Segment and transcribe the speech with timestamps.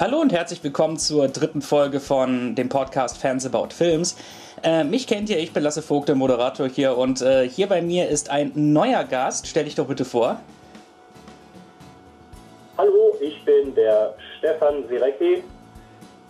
[0.00, 4.16] Hallo und herzlich willkommen zur dritten Folge von dem Podcast Fans About Films.
[4.62, 7.82] Äh, mich kennt ihr, ich bin Lasse Vogt, der Moderator hier und äh, hier bei
[7.82, 9.48] mir ist ein neuer Gast.
[9.48, 10.40] Stell dich doch bitte vor.
[12.76, 15.42] Hallo, ich bin der Stefan Sirecki.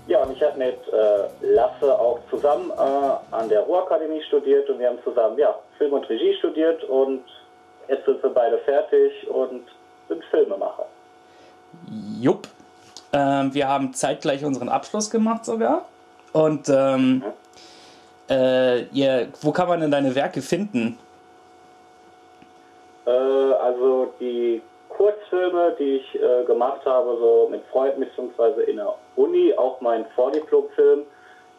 [0.07, 4.79] Ja, und ich habe mit äh, Lasse auch zusammen äh, an der Ruhrakademie studiert und
[4.79, 7.23] wir haben zusammen ja, Film und Regie studiert und
[7.87, 9.65] jetzt sind wir beide fertig und
[10.09, 10.87] sind Filmemacher.
[12.19, 12.49] Jupp.
[13.13, 15.87] Ähm, wir haben zeitgleich unseren Abschluss gemacht sogar.
[16.33, 17.23] Und ähm,
[18.29, 20.99] äh, yeah, wo kann man denn deine Werke finden?
[23.07, 28.63] Äh, also die Kurzfilme, die ich äh, gemacht habe, so mit Freunden bzw.
[28.71, 31.05] in der Uni, auch mein Vordiplomfilm,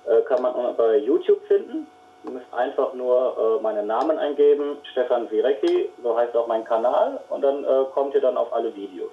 [0.05, 1.87] äh, kann man bei YouTube finden.
[2.25, 7.19] Ihr müsst einfach nur äh, meinen Namen eingeben, Stefan Sirecki, so heißt auch mein Kanal,
[7.29, 9.11] und dann äh, kommt ihr dann auf alle Videos.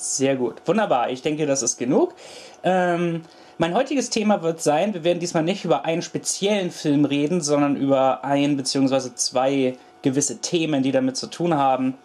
[0.00, 0.62] Sehr gut.
[0.64, 1.10] Wunderbar.
[1.10, 2.14] Ich denke, das ist genug.
[2.62, 3.22] Ähm,
[3.58, 7.74] mein heutiges Thema wird sein, wir werden diesmal nicht über einen speziellen Film reden, sondern
[7.74, 9.16] über ein bzw.
[9.16, 11.98] zwei gewisse Themen, die damit zu tun haben.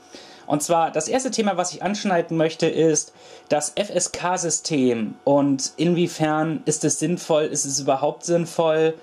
[0.47, 3.13] Und zwar das erste Thema, was ich anschneiden möchte, ist
[3.47, 8.95] das FSK-System und inwiefern ist es sinnvoll, ist es überhaupt sinnvoll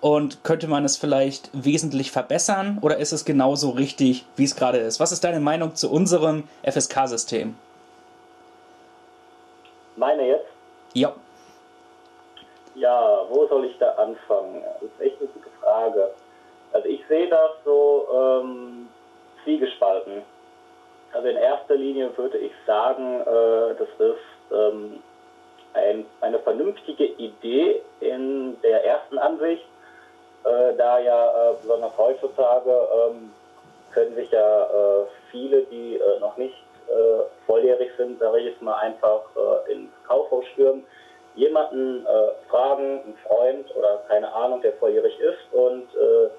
[0.00, 4.78] und könnte man es vielleicht wesentlich verbessern oder ist es genauso richtig, wie es gerade
[4.78, 5.00] ist?
[5.00, 7.54] Was ist deine Meinung zu unserem FSK-System?
[9.98, 10.46] Meine jetzt?
[10.94, 11.12] Ja.
[12.76, 14.62] Ja, wo soll ich da anfangen?
[14.62, 16.10] Das ist echt eine gute Frage.
[16.72, 18.88] Also ich sehe das so ähm,
[19.42, 20.22] zwiegespalten.
[21.12, 25.02] Also in erster Linie würde ich sagen, äh, das ist ähm,
[25.74, 29.66] ein, eine vernünftige Idee in der ersten Ansicht,
[30.44, 33.32] äh, da ja äh, besonders heutzutage ähm,
[33.92, 36.54] können sich ja äh, viele, die äh, noch nicht
[36.88, 40.86] äh, volljährig sind, sage ich jetzt mal einfach äh, ins Kaufhaus stürmen,
[41.34, 46.30] jemanden äh, fragen, einen Freund oder keine Ahnung, der volljährig ist und äh,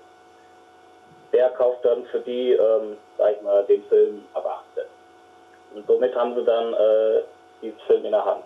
[1.32, 4.84] der kauft dann für die, ähm, sag ich mal, den Film 18.
[5.76, 7.22] Und somit haben sie dann äh,
[7.62, 8.46] diesen Film in der Hand.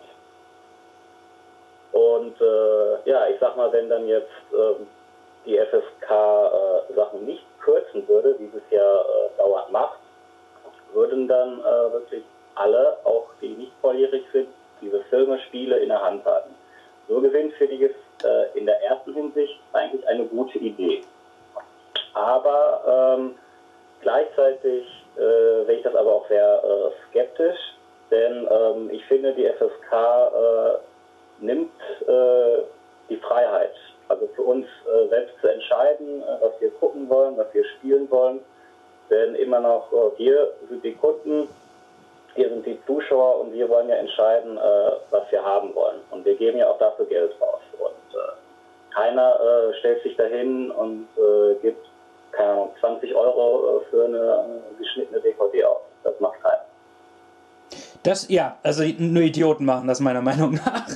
[1.93, 4.87] Und äh, ja, ich sag mal, wenn dann jetzt ähm,
[5.45, 6.09] die FSK
[6.95, 9.99] Sachen nicht kürzen würde, wie es ja äh, dauernd macht,
[10.93, 12.23] würden dann äh, wirklich
[12.55, 14.47] alle, auch die nicht volljährig sind,
[14.81, 16.51] diese Filme, Spiele in der Hand haben.
[17.07, 21.03] So gesehen finde ich es äh, in der ersten Hinsicht eigentlich eine gute Idee.
[22.13, 23.35] Aber ähm,
[24.01, 24.85] gleichzeitig
[25.17, 27.59] äh, sehe ich das aber auch sehr äh, skeptisch,
[28.11, 31.71] denn ähm, ich finde, die FSK äh, nimmt
[32.07, 32.61] äh,
[33.09, 33.73] die Freiheit,
[34.07, 38.39] also für uns äh, selbst zu entscheiden, was wir gucken wollen, was wir spielen wollen
[39.09, 41.47] denn immer noch, äh, wir sind die Kunden,
[42.35, 45.99] wir sind die Zuschauer und wir wollen ja entscheiden, äh, was wir haben wollen.
[46.11, 47.61] Und wir geben ja auch dafür Geld raus.
[47.79, 49.39] Und äh, keiner
[49.79, 51.07] stellt sich dahin und
[51.63, 51.87] gibt,
[52.31, 55.81] keine Ahnung, 20 Euro für eine geschnittene DVD aus.
[56.03, 56.61] Das macht keiner.
[58.03, 60.87] Das, ja, also nur Idioten machen das meiner Meinung nach.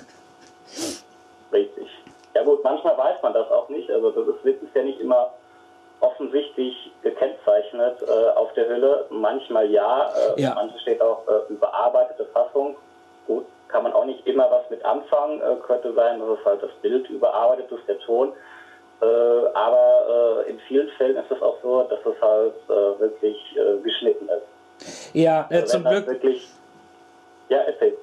[1.51, 1.87] Richtig.
[2.35, 3.89] Ja gut, manchmal weiß man das auch nicht.
[3.89, 5.31] Also das ist, ist ja nicht immer
[5.99, 9.05] offensichtlich gekennzeichnet äh, auf der Hülle.
[9.09, 10.53] Manchmal ja, äh, ja.
[10.53, 12.75] manchmal steht auch äh, überarbeitete Fassung.
[13.25, 15.41] Gut, kann man auch nicht immer was mit anfangen.
[15.41, 18.33] Äh, könnte sein, dass es halt das Bild überarbeitet ist, der Ton.
[19.01, 22.53] Äh, aber äh, in vielen Fällen ist es auch so, dass es halt
[22.99, 23.37] wirklich
[23.83, 25.15] geschnitten ist.
[25.15, 26.07] Ja, also zum Glück.
[26.07, 26.47] Wirklich,
[27.49, 27.97] ja, erzähl.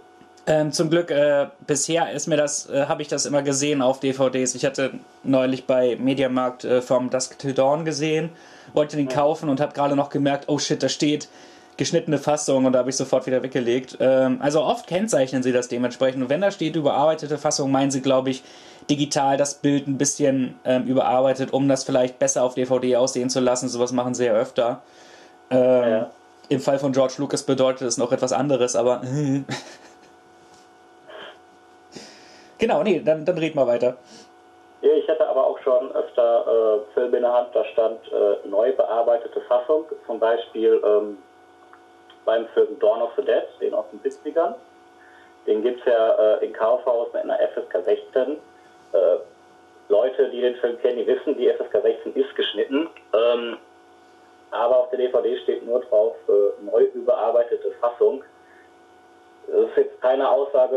[0.47, 4.00] Ähm, zum Glück, äh, bisher ist mir das, äh, habe ich das immer gesehen auf
[4.00, 4.55] DVDs.
[4.55, 8.28] Ich hatte neulich bei Mediamarkt äh, vom Dusk Till Dawn gesehen,
[8.75, 11.28] wollte den kaufen und habe gerade noch gemerkt, oh shit, da steht
[11.77, 13.97] geschnittene Fassung und da habe ich sofort wieder weggelegt.
[14.00, 16.22] Ähm, also oft kennzeichnen sie das dementsprechend.
[16.22, 18.43] Und wenn da steht überarbeitete Fassung, meinen sie, glaube ich,
[18.91, 23.41] digital das Bild ein bisschen ähm, überarbeitet, um das vielleicht besser auf DVD aussehen zu
[23.41, 23.71] lassen.
[23.71, 24.82] Sowas machen sie ja öfter.
[25.50, 26.11] Ähm, ja.
[26.50, 29.00] Im Fall von George Lucas bedeutet es noch etwas anderes, aber.
[32.64, 33.99] Genau, nee, dann, dann reden wir weiter.
[34.81, 38.72] Ich hatte aber auch schon öfter äh, Filme in der Hand, da stand äh, neu
[38.72, 41.19] bearbeitete Fassung, zum Beispiel ähm,
[42.25, 44.55] beim Film Dawn of the Dead, den aus den 70ern.
[45.46, 48.22] Den gibt es ja äh, in Kaufhaus in der FSK 16.
[48.32, 48.37] Äh,
[49.90, 52.88] Leute, die den Film kennen, die wissen, die FSK 16 ist geschnitten.
[53.12, 53.58] Ähm,
[54.52, 58.25] aber auf der DVD steht nur drauf äh, neu überarbeitete Fassung.
[59.46, 60.76] Das ist jetzt keine Aussage,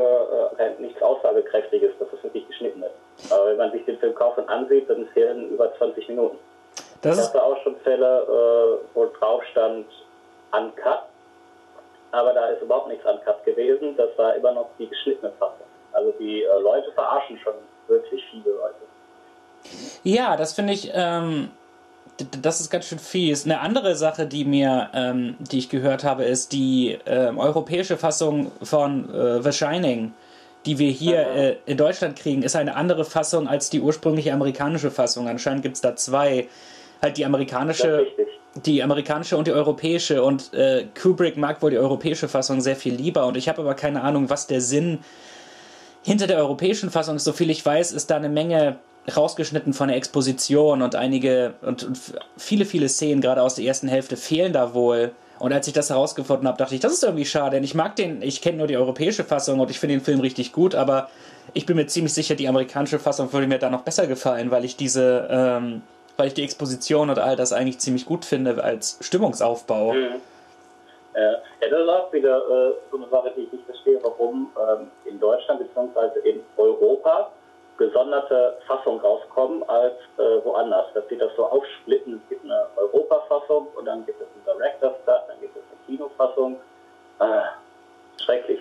[0.57, 3.31] äh, nichts Aussagekräftiges, dass es wirklich geschnitten ist.
[3.31, 6.37] Aber wenn man sich den Film kauft und ansieht, dann fehlen über 20 Minuten.
[7.01, 9.85] Das ich hatte auch schon Fälle, äh, wo drauf stand
[10.51, 11.03] Uncut,
[12.11, 13.95] aber da ist überhaupt nichts Uncut gewesen.
[13.97, 15.67] Das war immer noch die geschnittene Fassung.
[15.93, 17.53] Also die äh, Leute verarschen schon
[17.87, 18.75] wirklich viele Leute.
[20.03, 21.51] Ja, das finde ich, ähm,
[22.41, 23.45] das ist ganz schön fies.
[23.45, 28.51] Eine andere Sache, die mir, ähm, die ich gehört habe, ist die ähm, europäische Fassung
[28.61, 30.13] von äh, The Shining,
[30.65, 34.91] die wir hier äh, in Deutschland kriegen, ist eine andere Fassung als die ursprüngliche amerikanische
[34.91, 35.27] Fassung.
[35.27, 36.47] Anscheinend gibt es da zwei.
[37.01, 38.07] Halt die amerikanische,
[38.65, 40.23] die amerikanische und die europäische.
[40.23, 43.27] Und äh, Kubrick mag wohl die europäische Fassung sehr viel lieber.
[43.27, 44.99] Und ich habe aber keine Ahnung, was der Sinn
[46.03, 47.25] hinter der europäischen Fassung ist.
[47.25, 48.77] Soviel ich weiß, ist da eine Menge
[49.15, 51.99] rausgeschnitten von der Exposition und einige und, und
[52.37, 55.11] viele, viele Szenen, gerade aus der ersten Hälfte, fehlen da wohl.
[55.39, 57.95] Und als ich das herausgefunden habe, dachte ich, das ist irgendwie schade, denn ich mag
[57.95, 61.09] den, ich kenne nur die europäische Fassung und ich finde den Film richtig gut, aber
[61.53, 64.65] ich bin mir ziemlich sicher, die amerikanische Fassung würde mir da noch besser gefallen, weil
[64.65, 65.83] ich diese, ähm,
[66.17, 69.93] weil ich die Exposition und all das eigentlich ziemlich gut finde als Stimmungsaufbau.
[69.93, 70.21] Mhm.
[71.15, 71.31] Ja,
[71.61, 75.19] das ist auch wieder äh, so eine Sache, die ich nicht verstehe, warum ähm, in
[75.19, 76.29] Deutschland bzw.
[76.29, 77.31] in Europa
[77.77, 80.87] gesonderte Fassung rauskommen als äh, woanders.
[80.93, 82.21] Dass sie das so aufsplitten.
[82.23, 85.97] Es gibt eine Europa-Fassung und dann gibt es eine Director's Cut, dann gibt es eine
[85.97, 86.57] Kinofassung.
[87.19, 88.59] Äh, schrecklich.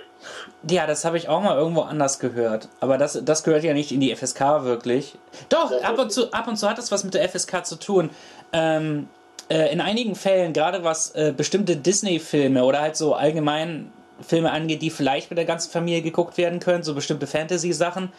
[0.69, 2.69] Ja, das habe ich auch mal irgendwo anders gehört.
[2.81, 5.19] Aber das, das gehört ja nicht in die FSK wirklich.
[5.49, 8.11] Doch, ab und, zu, ab und zu hat das was mit der FSK zu tun.
[8.53, 9.09] Ähm,
[9.49, 14.83] äh, in einigen Fällen, gerade was äh, bestimmte Disney-Filme oder halt so allgemein Filme angeht,
[14.83, 18.13] die vielleicht mit der ganzen Familie geguckt werden können, so bestimmte Fantasy-Sachen,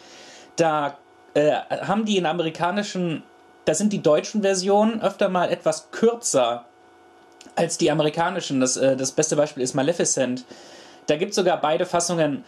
[0.58, 0.98] da
[1.34, 1.52] äh,
[1.82, 3.22] haben die in amerikanischen,
[3.64, 6.64] da sind die deutschen Versionen öfter mal etwas kürzer
[7.54, 8.60] als die amerikanischen.
[8.60, 10.44] Das, äh, das beste Beispiel ist Maleficent.
[11.06, 12.44] Da gibt es sogar beide Fassungen.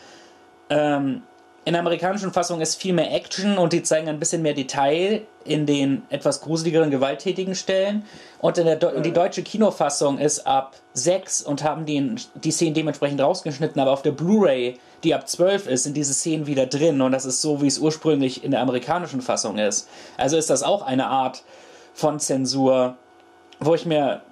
[0.69, 1.23] Ähm,
[1.67, 5.23] in der amerikanischen Fassung ist viel mehr Action und die zeigen ein bisschen mehr Detail
[5.45, 8.05] in den etwas gruseligeren, gewalttätigen Stellen.
[8.39, 12.75] Und in der Do die deutsche Kinofassung ist ab 6 und haben die, die Szenen
[12.75, 17.01] dementsprechend rausgeschnitten, aber auf der Blu-ray, die ab 12 ist, sind diese Szenen wieder drin
[17.01, 19.89] und das ist so, wie es ursprünglich in der amerikanischen Fassung ist.
[20.17, 21.43] Also ist das auch eine Art
[21.95, 22.97] von Zensur,
[23.59, 24.23] wo ich mir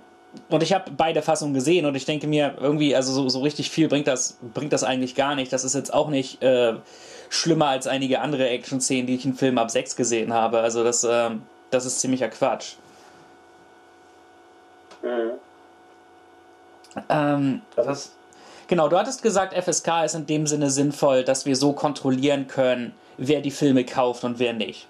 [0.50, 3.70] und ich habe beide Fassungen gesehen und ich denke mir irgendwie, also so, so richtig
[3.70, 5.52] viel bringt das, bringt das eigentlich gar nicht.
[5.52, 6.74] Das ist jetzt auch nicht äh,
[7.30, 10.60] schlimmer als einige andere Action-Szenen, die ich in Filmen ab 6 gesehen habe.
[10.60, 11.30] Also das, äh,
[11.70, 12.74] das ist ziemlicher Quatsch.
[15.02, 15.32] Mhm.
[17.08, 18.12] Ähm, was,
[18.68, 22.92] genau, du hattest gesagt, FSK ist in dem Sinne sinnvoll, dass wir so kontrollieren können,
[23.16, 24.86] wer die Filme kauft und wer nicht.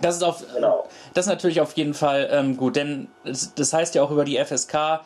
[0.00, 0.88] Das ist, auf, genau.
[1.12, 4.42] das ist natürlich auf jeden Fall ähm, gut, denn das heißt ja auch über die
[4.42, 5.00] FSK,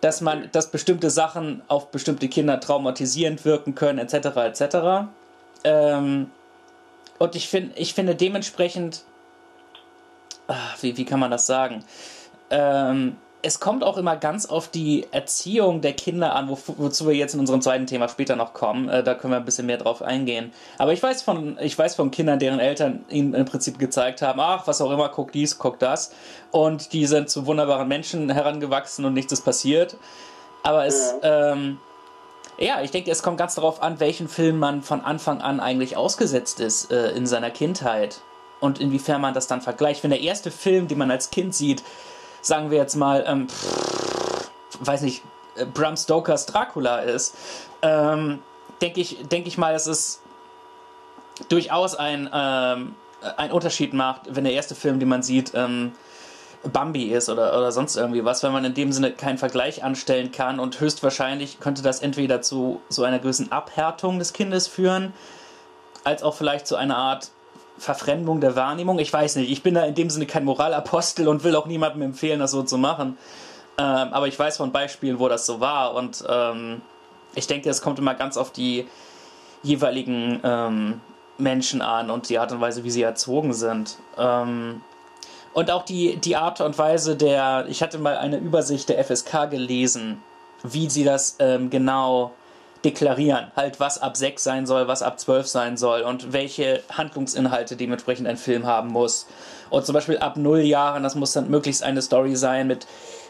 [0.00, 4.36] dass man, dass bestimmte Sachen auf bestimmte Kinder traumatisierend wirken können, etc.
[4.36, 4.76] etc.
[5.64, 6.30] Ähm,
[7.18, 9.04] und ich finde, ich finde dementsprechend,
[10.48, 11.84] ach, wie, wie kann man das sagen?
[12.48, 17.14] Ähm, es kommt auch immer ganz auf die Erziehung der Kinder an, wo, wozu wir
[17.14, 18.88] jetzt in unserem zweiten Thema später noch kommen.
[18.88, 20.52] Äh, da können wir ein bisschen mehr drauf eingehen.
[20.78, 24.40] Aber ich weiß von, ich weiß von Kindern, deren Eltern ihnen im Prinzip gezeigt haben,
[24.40, 26.12] ach, was auch immer, guck dies, guck das.
[26.50, 29.96] Und die sind zu wunderbaren Menschen herangewachsen und nichts ist passiert.
[30.62, 31.52] Aber es, ja.
[31.52, 31.78] ähm,
[32.58, 35.96] ja, ich denke, es kommt ganz darauf an, welchen Film man von Anfang an eigentlich
[35.96, 38.20] ausgesetzt ist äh, in seiner Kindheit.
[38.60, 40.02] Und inwiefern man das dann vergleicht.
[40.02, 41.82] Wenn der erste Film, den man als Kind sieht,
[42.42, 43.46] sagen wir jetzt mal, ähm,
[44.80, 45.22] weiß nicht,
[45.56, 47.34] äh, Bram Stokers Dracula ist,
[47.82, 48.40] ähm,
[48.80, 50.20] denke ich, denk ich mal, dass es
[51.48, 52.94] durchaus ein, ähm,
[53.36, 55.92] ein Unterschied macht, wenn der erste Film, den man sieht, ähm,
[56.62, 60.30] Bambi ist oder, oder sonst irgendwie was, wenn man in dem Sinne keinen Vergleich anstellen
[60.30, 65.14] kann und höchstwahrscheinlich könnte das entweder zu so einer gewissen Abhärtung des Kindes führen,
[66.04, 67.30] als auch vielleicht zu einer Art
[67.80, 68.98] Verfremdung der Wahrnehmung.
[68.98, 72.02] Ich weiß nicht, ich bin da in dem Sinne kein Moralapostel und will auch niemandem
[72.02, 73.16] empfehlen, das so zu machen.
[73.78, 76.82] Ähm, aber ich weiß von Beispielen, wo das so war und ähm,
[77.34, 78.86] ich denke, es kommt immer ganz auf die
[79.62, 81.00] jeweiligen ähm,
[81.38, 83.96] Menschen an und die Art und Weise, wie sie erzogen sind.
[84.18, 84.82] Ähm,
[85.54, 89.50] und auch die, die Art und Weise der, ich hatte mal eine Übersicht der FSK
[89.50, 90.22] gelesen,
[90.62, 92.32] wie sie das ähm, genau
[92.84, 93.50] deklarieren.
[93.56, 98.26] Halt, was ab 6 sein soll, was ab 12 sein soll und welche Handlungsinhalte dementsprechend
[98.26, 99.26] ein Film haben muss.
[99.70, 102.86] Und zum Beispiel ab 0 Jahren, das muss dann möglichst eine Story sein mit,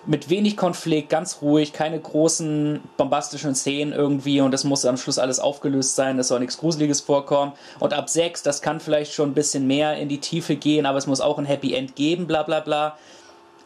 [0.07, 5.19] mit wenig Konflikt, ganz ruhig, keine großen bombastischen Szenen irgendwie und es muss am Schluss
[5.19, 7.53] alles aufgelöst sein, es soll nichts Gruseliges vorkommen.
[7.79, 10.99] Und ab 6, das kann vielleicht schon ein bisschen mehr in die Tiefe gehen, aber
[10.99, 12.97] es muss auch ein Happy End geben, bla bla bla.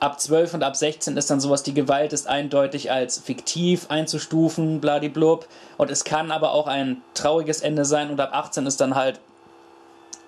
[0.01, 4.81] Ab 12 und ab 16 ist dann sowas, die Gewalt ist eindeutig als fiktiv einzustufen,
[4.81, 5.47] bladiblub.
[5.79, 8.11] Und es kann aber auch ein trauriges Ende sein.
[8.11, 9.21] Und ab 18 ist dann halt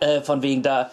[0.01, 0.91] äh, von wegen da,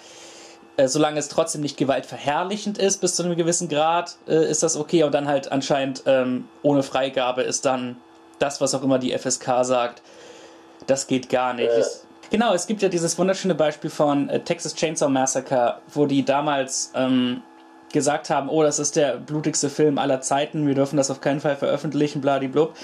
[0.75, 4.75] äh, solange es trotzdem nicht gewaltverherrlichend ist, bis zu einem gewissen Grad, äh, ist das
[4.75, 5.03] okay.
[5.03, 7.98] Und dann halt anscheinend ähm, ohne Freigabe ist dann
[8.39, 10.01] das, was auch immer die FSK sagt,
[10.88, 11.70] das geht gar nicht.
[11.70, 11.84] Äh,
[12.34, 16.92] Genau, es gibt ja dieses wunderschöne Beispiel von äh, Texas Chainsaw Massacre, wo die damals
[16.96, 17.44] ähm,
[17.93, 21.39] gesagt haben, oh, das ist der blutigste Film aller Zeiten, wir dürfen das auf keinen
[21.39, 22.75] Fall veröffentlichen, bladiblub.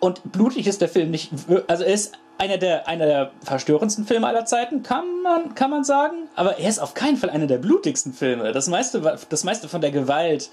[0.00, 1.30] Und blutig ist der Film nicht,
[1.68, 5.84] also er ist einer der, einer der verstörendsten Filme aller Zeiten, kann man, kann man
[5.84, 8.52] sagen, aber er ist auf keinen Fall einer der blutigsten Filme.
[8.52, 10.50] Das meiste, das meiste von der Gewalt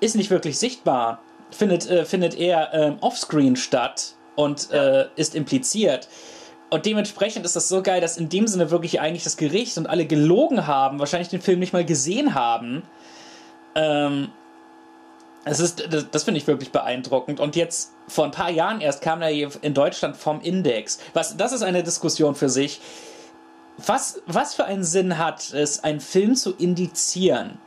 [0.00, 6.08] ist nicht wirklich sichtbar, findet, äh, findet eher ähm, offscreen statt und äh, ist impliziert.
[6.72, 9.86] Und dementsprechend ist das so geil, dass in dem Sinne wirklich eigentlich das Gericht und
[9.86, 12.82] alle gelogen haben, wahrscheinlich den Film nicht mal gesehen haben.
[13.74, 14.32] Ähm,
[15.44, 17.40] es ist, das, das finde ich wirklich beeindruckend.
[17.40, 19.28] Und jetzt vor ein paar Jahren erst kam er
[19.62, 20.98] in Deutschland vom Index.
[21.12, 22.80] Was, das ist eine Diskussion für sich.
[23.76, 27.58] Was, was für einen Sinn hat es, einen Film zu indizieren?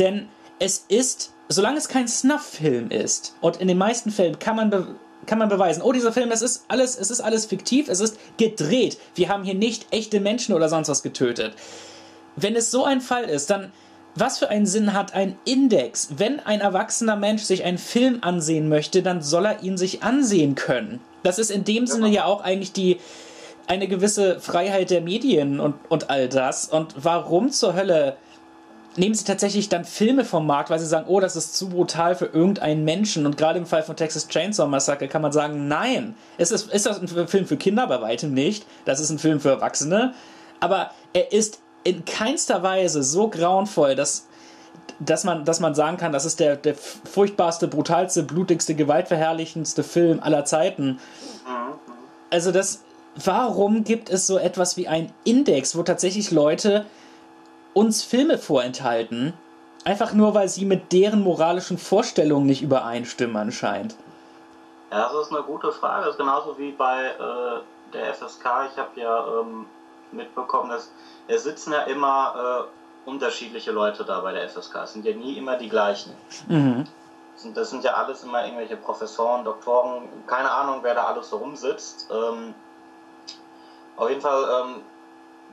[0.00, 4.98] Denn es ist, solange es kein Snuff-Film ist, und in den meisten Fällen kann man
[5.28, 8.18] kann man beweisen, oh, dieser Film, das ist alles, es ist alles fiktiv, es ist
[8.38, 8.98] gedreht.
[9.14, 11.54] Wir haben hier nicht echte Menschen oder sonst was getötet.
[12.34, 13.72] Wenn es so ein Fall ist, dann
[14.14, 16.08] was für einen Sinn hat ein Index?
[16.16, 20.56] Wenn ein erwachsener Mensch sich einen Film ansehen möchte, dann soll er ihn sich ansehen
[20.56, 21.00] können.
[21.22, 21.86] Das ist in dem.
[21.86, 22.98] Sinne ja auch eigentlich die
[23.68, 26.68] eine gewisse Freiheit der Medien und, und all das.
[26.68, 28.16] Und warum zur Hölle
[28.96, 32.14] nehmen sie tatsächlich dann Filme vom Markt, weil sie sagen, oh, das ist zu brutal
[32.14, 33.26] für irgendeinen Menschen.
[33.26, 36.86] Und gerade im Fall von Texas Chainsaw Massacre kann man sagen, nein, ist das, ist
[36.86, 37.86] das ein Film für Kinder?
[37.86, 38.66] Bei weitem nicht.
[38.84, 40.14] Das ist ein Film für Erwachsene.
[40.60, 44.26] Aber er ist in keinster Weise so grauenvoll, dass,
[44.98, 50.20] dass, man, dass man sagen kann, das ist der, der furchtbarste, brutalste, blutigste, gewaltverherrlichendste Film
[50.20, 50.98] aller Zeiten.
[52.30, 52.82] Also das,
[53.24, 56.84] warum gibt es so etwas wie ein Index, wo tatsächlich Leute
[57.74, 59.34] uns Filme vorenthalten,
[59.84, 63.96] einfach nur weil sie mit deren moralischen Vorstellungen nicht übereinstimmen anscheinend?
[64.90, 66.06] Ja, das ist eine gute Frage.
[66.06, 68.44] Das ist genauso wie bei äh, der FSK.
[68.72, 69.66] Ich habe ja ähm,
[70.12, 70.90] mitbekommen, dass
[71.26, 72.68] es sitzen ja immer
[73.06, 74.76] äh, unterschiedliche Leute da bei der FSK.
[74.84, 76.14] Es sind ja nie immer die gleichen.
[76.48, 76.84] Mhm.
[77.54, 82.08] Das sind ja alles immer irgendwelche Professoren, Doktoren, keine Ahnung, wer da alles so rumsitzt.
[82.10, 82.54] Ähm,
[83.96, 84.82] auf jeden Fall ähm,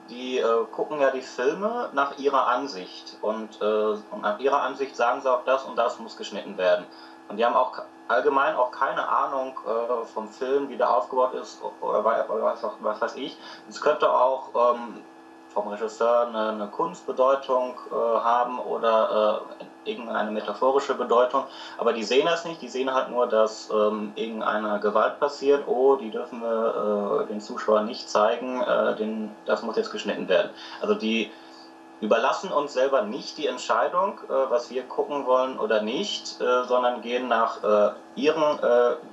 [0.09, 4.95] die äh, gucken ja die Filme nach ihrer Ansicht und, äh, und, nach ihrer Ansicht
[4.95, 6.85] sagen sie auch das und das muss geschnitten werden.
[7.27, 11.61] Und die haben auch allgemein auch keine Ahnung äh, vom Film, wie der aufgebaut ist
[11.81, 13.37] oder, oder was, was, weiß ich.
[13.67, 15.03] Es könnte auch ähm,
[15.49, 21.43] vom Regisseur eine, eine Kunstbedeutung äh, haben oder äh, irgendeine metaphorische Bedeutung.
[21.77, 25.67] Aber die sehen das nicht, die sehen halt nur, dass ähm, irgendeine Gewalt passiert.
[25.67, 30.27] Oh, die dürfen wir äh, den Zuschauern nicht zeigen, äh, den, das muss jetzt geschnitten
[30.27, 30.49] werden.
[30.81, 31.31] Also die
[32.01, 37.01] überlassen uns selber nicht die Entscheidung, äh, was wir gucken wollen oder nicht, äh, sondern
[37.01, 37.59] gehen nach
[38.15, 38.59] ihrem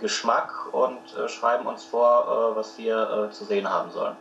[0.01, 4.17] Geschmack und schreiben uns vor, was wir zu sehen haben sollen.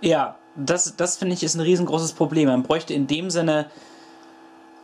[0.00, 2.48] Ja, das, das finde ich ist ein riesengroßes Problem.
[2.48, 3.70] Man bräuchte in dem Sinne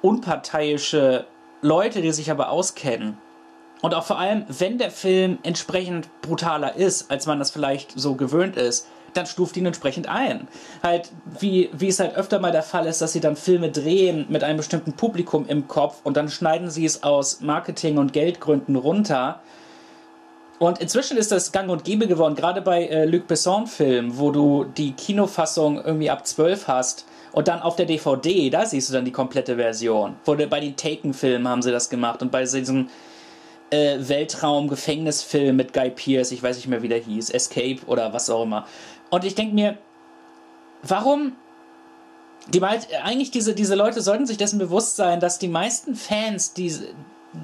[0.06, 1.26] unparteiische
[1.62, 3.18] Leute, die sich aber auskennen.
[3.82, 8.14] Und auch vor allem, wenn der Film entsprechend brutaler ist, als man das vielleicht so
[8.14, 10.46] gewöhnt ist, dann stuft ihn entsprechend ein.
[10.82, 11.10] Halt,
[11.40, 14.44] wie, wie es halt öfter mal der Fall ist, dass sie dann Filme drehen mit
[14.44, 19.40] einem bestimmten Publikum im Kopf und dann schneiden sie es aus Marketing- und Geldgründen runter
[20.58, 24.64] und inzwischen ist das gang und gäbe geworden, gerade bei äh, Luc Besson-Filmen, wo du
[24.64, 27.06] die Kinofassung irgendwie ab 12 hast
[27.36, 30.16] und dann auf der DVD, da siehst du dann die komplette Version.
[30.24, 32.88] Wurde, bei den Taken-Filmen haben sie das gemacht und bei diesem
[33.68, 38.30] äh, Weltraum-Gefängnisfilm mit Guy Pearce, ich weiß nicht mehr, wie der hieß, Escape oder was
[38.30, 38.66] auch immer.
[39.10, 39.76] Und ich denke mir,
[40.82, 41.32] warum
[42.48, 46.72] die eigentlich diese, diese Leute sollten sich dessen bewusst sein, dass die meisten Fans, die,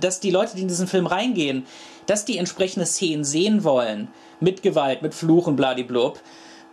[0.00, 1.66] dass die Leute, die in diesen Film reingehen,
[2.06, 4.08] dass die entsprechende Szenen sehen wollen.
[4.40, 6.18] Mit Gewalt, mit Fluchen, bladiblub.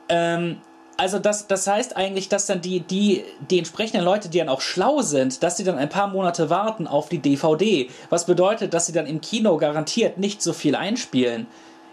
[0.07, 0.61] Ähm,
[0.99, 4.59] also das, das heißt eigentlich, dass dann die, die, die entsprechenden Leute, die dann auch
[4.59, 7.89] schlau sind, dass sie dann ein paar Monate warten auf die DVD.
[8.09, 11.47] Was bedeutet, dass sie dann im Kino garantiert nicht so viel einspielen.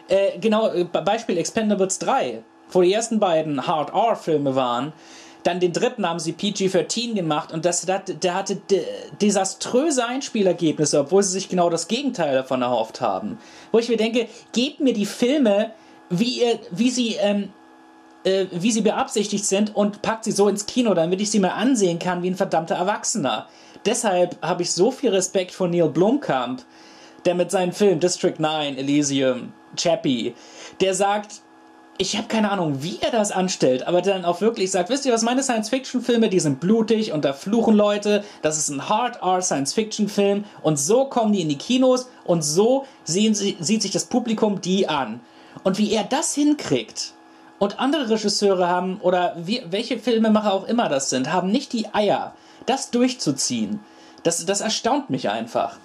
[0.09, 4.93] Äh, genau, äh, Beispiel Expendables 3, wo die ersten beiden Hard R-Filme waren
[5.45, 8.61] dann den dritten haben sie PG-13 gemacht und das, der, der hatte
[9.21, 13.39] desaströse Einspielergebnisse, obwohl sie sich genau das Gegenteil davon erhofft haben.
[13.71, 15.71] Wo ich mir denke, gebt mir die Filme,
[16.11, 17.53] wie, ihr, wie sie ähm,
[18.27, 21.51] äh, wie sie beabsichtigt sind und packt sie so ins Kino, damit ich sie mal
[21.51, 23.49] ansehen kann wie ein verdammter Erwachsener.
[23.87, 26.65] Deshalb habe ich so viel Respekt vor Neil Blomkamp,
[27.25, 30.35] der mit seinem Film District 9, Elysium, Chappie,
[30.81, 31.41] der sagt,
[31.99, 35.13] ich habe keine Ahnung, wie er das anstellt, aber dann auch wirklich sagt, wisst ihr
[35.13, 40.79] was, meine Science-Fiction-Filme, die sind blutig und da fluchen Leute, das ist ein Hard-R-Science-Fiction-Film und
[40.79, 44.89] so kommen die in die Kinos und so sehen sie, sieht sich das Publikum die
[44.89, 45.21] an.
[45.63, 47.15] Und wie er das hinkriegt
[47.59, 51.93] Und andere Regisseure haben, oder wie, welche Filmemacher auch immer das sind, haben nicht die
[51.95, 52.35] Eier,
[52.67, 53.85] das durchzuziehen.
[54.23, 55.77] Das, das erstaunt mich einfach.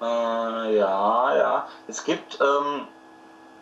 [0.00, 1.68] Äh, ja, ja.
[1.86, 2.88] Es gibt, ähm,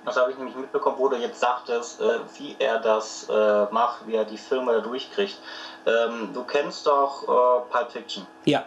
[0.05, 4.07] das habe ich nämlich mitbekommen, wo du jetzt sagtest, äh, wie er das äh, macht,
[4.07, 5.39] wie er die Filme da durchkriegt.
[5.87, 8.27] Ähm, du kennst doch äh, Pulp Fiction.
[8.45, 8.65] Ja.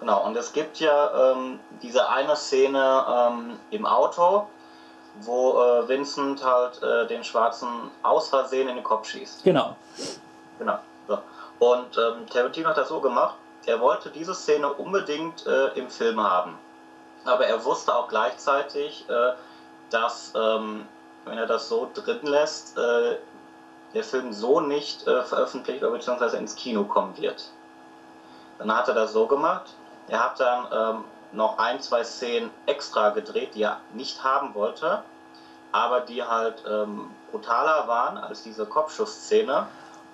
[0.00, 4.46] Genau, und es gibt ja ähm, diese eine Szene ähm, im Auto,
[5.22, 7.68] wo äh, Vincent halt äh, den Schwarzen
[8.02, 9.44] aus Versehen in den Kopf schießt.
[9.44, 9.76] Genau.
[10.58, 10.78] Genau.
[11.06, 11.18] So.
[11.58, 13.34] Und ähm, Tarantino hat das so gemacht,
[13.66, 16.58] er wollte diese Szene unbedingt äh, im Film haben.
[17.24, 19.32] Aber er wusste auch gleichzeitig, äh,
[19.90, 20.86] dass, ähm,
[21.24, 23.16] wenn er das so drin lässt, äh,
[23.94, 27.50] der Film so nicht äh, veröffentlicht oder beziehungsweise ins Kino kommen wird.
[28.58, 29.74] Dann hat er das so gemacht.
[30.08, 35.02] Er hat dann ähm, noch ein, zwei Szenen extra gedreht, die er nicht haben wollte,
[35.72, 39.66] aber die halt ähm, brutaler waren als diese Kopfschussszene,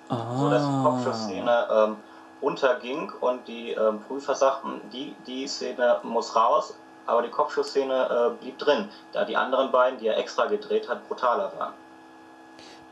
[0.09, 0.37] ah.
[0.37, 1.97] sodass die Kopfschussszene ähm,
[2.41, 8.41] unterging und die ähm, Prüfer sagten, die, die Szene muss raus, aber die Kopfschussszene äh,
[8.41, 11.73] blieb drin, da die anderen beiden, die er extra gedreht hat, brutaler waren.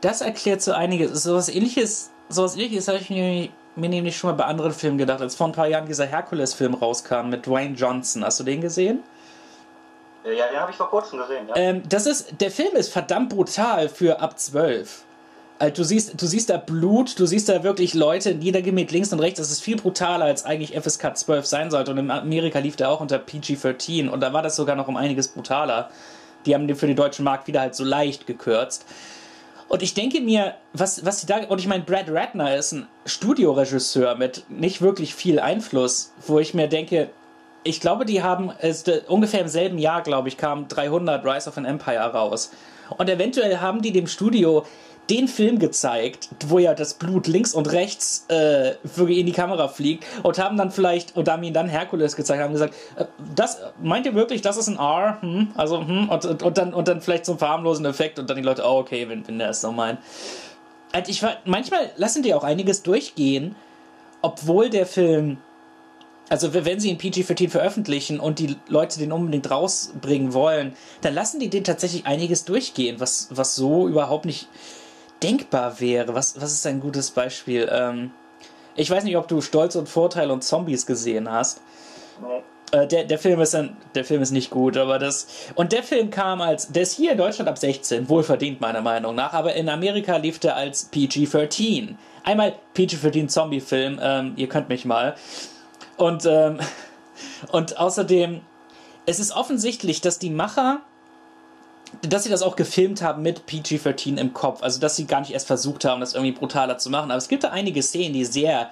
[0.00, 1.22] Das erklärt so einiges.
[1.22, 4.98] So was ähnliches, sowas ähnliches habe ich mir mir nämlich schon mal bei anderen Filmen
[4.98, 8.24] gedacht, als vor ein paar Jahren dieser Herkules-Film rauskam mit Dwayne Johnson.
[8.24, 9.02] Hast du den gesehen?
[10.24, 11.56] Ja, den habe ich vor kurzem gesehen, ja.
[11.56, 15.04] Ähm, das ist, der Film ist verdammt brutal für ab 12.
[15.58, 19.20] Also du siehst, du siehst da Blut, du siehst da wirklich Leute niedergemäht links und
[19.20, 19.38] rechts.
[19.38, 21.92] Das ist viel brutaler, als eigentlich FSK 12 sein sollte.
[21.92, 24.96] Und in Amerika lief der auch unter PG-13 und da war das sogar noch um
[24.96, 25.90] einiges brutaler.
[26.46, 28.84] Die haben den für den deutschen Markt wieder halt so leicht gekürzt.
[29.68, 31.44] Und ich denke mir, was, was sie da.
[31.44, 36.54] Und ich meine, Brad Ratner ist ein Studioregisseur mit nicht wirklich viel Einfluss, wo ich
[36.54, 37.10] mir denke,
[37.64, 38.52] ich glaube, die haben.
[38.58, 42.50] Es, ungefähr im selben Jahr, glaube ich, kam 300 Rise of an Empire raus.
[42.96, 44.64] Und eventuell haben die dem Studio
[45.10, 50.04] den Film gezeigt, wo ja das Blut links und rechts äh, in die Kamera fliegt
[50.22, 54.06] und haben dann vielleicht, und haben ihn dann Herkules gezeigt, haben gesagt, äh, das, meint
[54.06, 55.18] ihr wirklich, das ist ein R?
[55.20, 55.48] Hm?
[55.54, 56.08] Also, hm?
[56.08, 58.62] Und, und, und, dann, und dann vielleicht so einen farbenlosen Effekt und dann die Leute,
[58.64, 59.98] oh, okay, wenn, wenn der es so meint.
[60.92, 63.56] Also ich manchmal lassen die auch einiges durchgehen,
[64.22, 65.38] obwohl der Film
[66.30, 71.38] also wenn sie ihn PG-13 veröffentlichen und die Leute den unbedingt rausbringen wollen, dann lassen
[71.38, 74.48] die den tatsächlich einiges durchgehen, was, was so überhaupt nicht
[75.24, 76.14] denkbar wäre.
[76.14, 77.68] Was, was ist ein gutes Beispiel?
[77.72, 78.10] Ähm,
[78.76, 81.60] ich weiß nicht, ob du Stolz und Vorteil und Zombies gesehen hast.
[82.20, 82.42] Nee.
[82.74, 85.26] Äh, der, der, Film ist ein, der Film ist nicht gut, aber das.
[85.54, 86.72] Und der Film kam als.
[86.72, 90.38] Der ist hier in Deutschland ab 16, wohlverdient meiner Meinung nach, aber in Amerika lief
[90.38, 91.94] der als PG-13.
[92.24, 95.14] Einmal PG-13 Zombie-Film, ähm, ihr könnt mich mal.
[95.96, 96.58] Und, ähm,
[97.52, 98.40] und außerdem,
[99.06, 100.80] es ist offensichtlich, dass die Macher
[102.02, 104.62] dass sie das auch gefilmt haben mit PG-13 im Kopf.
[104.62, 107.10] Also, dass sie gar nicht erst versucht haben, das irgendwie brutaler zu machen.
[107.10, 108.70] Aber es gibt da einige Szenen, die sehr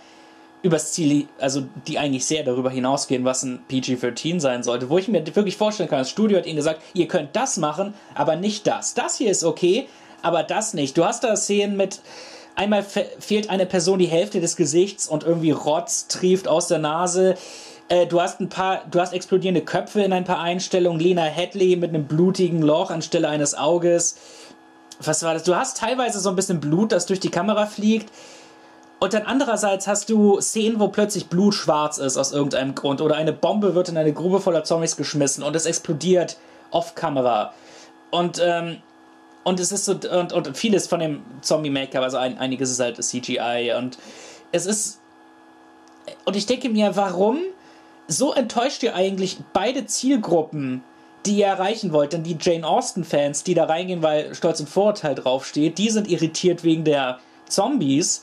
[0.62, 5.08] übers Ziel, also die eigentlich sehr darüber hinausgehen, was ein PG-13 sein sollte, wo ich
[5.08, 8.66] mir wirklich vorstellen kann, das Studio hat ihnen gesagt, ihr könnt das machen, aber nicht
[8.66, 8.94] das.
[8.94, 9.88] Das hier ist okay,
[10.22, 10.96] aber das nicht.
[10.96, 12.00] Du hast da Szenen mit,
[12.54, 17.34] einmal fehlt eine Person die Hälfte des Gesichts und irgendwie Rotz trieft aus der Nase.
[17.92, 20.98] Äh, du hast ein paar, du hast explodierende Köpfe in ein paar Einstellungen.
[20.98, 24.16] Lena Hadley mit einem blutigen Loch anstelle eines Auges.
[24.98, 25.42] Was war das?
[25.42, 28.10] Du hast teilweise so ein bisschen Blut, das durch die Kamera fliegt.
[28.98, 33.02] Und dann andererseits hast du Szenen, wo plötzlich Blut schwarz ist aus irgendeinem Grund.
[33.02, 36.38] Oder eine Bombe wird in eine Grube voller Zombies geschmissen und es explodiert
[36.70, 37.52] off-Kamera.
[38.10, 38.78] Und, ähm,
[39.44, 43.04] und es ist so, und, und vieles von dem Zombie-Make-up, also ein, einiges ist halt
[43.04, 43.98] CGI und
[44.50, 45.00] es ist,
[46.24, 47.38] und ich denke mir, warum
[48.08, 50.82] so enttäuscht ihr eigentlich beide Zielgruppen,
[51.26, 52.12] die ihr erreichen wollt.
[52.12, 56.64] Denn die Jane Austen-Fans, die da reingehen, weil Stolz und Vorurteil draufsteht, die sind irritiert
[56.64, 58.22] wegen der Zombies.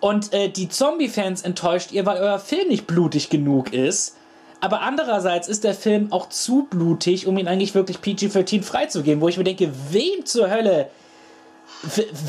[0.00, 4.16] Und äh, die Zombie-Fans enttäuscht ihr, weil euer Film nicht blutig genug ist.
[4.60, 9.20] Aber andererseits ist der Film auch zu blutig, um ihn eigentlich wirklich PG-13 freizugeben.
[9.20, 10.88] Wo ich mir denke, wem zur Hölle,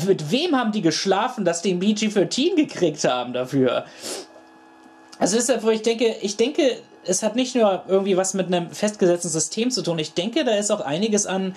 [0.06, 3.86] mit wem haben die geschlafen, dass die PG-13 gekriegt haben dafür?
[5.18, 8.46] Also ist ja, wo ich denke, ich denke, es hat nicht nur irgendwie was mit
[8.46, 9.98] einem festgesetzten System zu tun.
[9.98, 11.54] Ich denke, da ist auch einiges an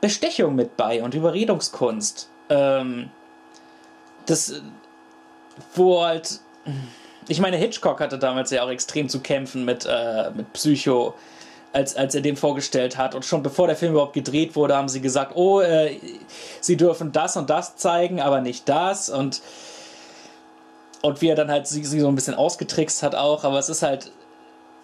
[0.00, 2.28] Bestechung mit bei und Überredungskunst.
[2.48, 3.10] Ähm,
[4.26, 4.60] das,
[5.74, 6.40] wo halt,
[7.28, 11.14] ich meine, Hitchcock hatte damals ja auch extrem zu kämpfen mit, äh, mit Psycho,
[11.72, 13.14] als, als er den vorgestellt hat.
[13.14, 15.96] Und schon bevor der Film überhaupt gedreht wurde, haben sie gesagt, oh, äh,
[16.60, 19.08] sie dürfen das und das zeigen, aber nicht das.
[19.08, 19.40] Und
[21.02, 23.68] und wie er dann halt sie, sie so ein bisschen ausgetrickst hat auch, aber es
[23.68, 24.12] ist halt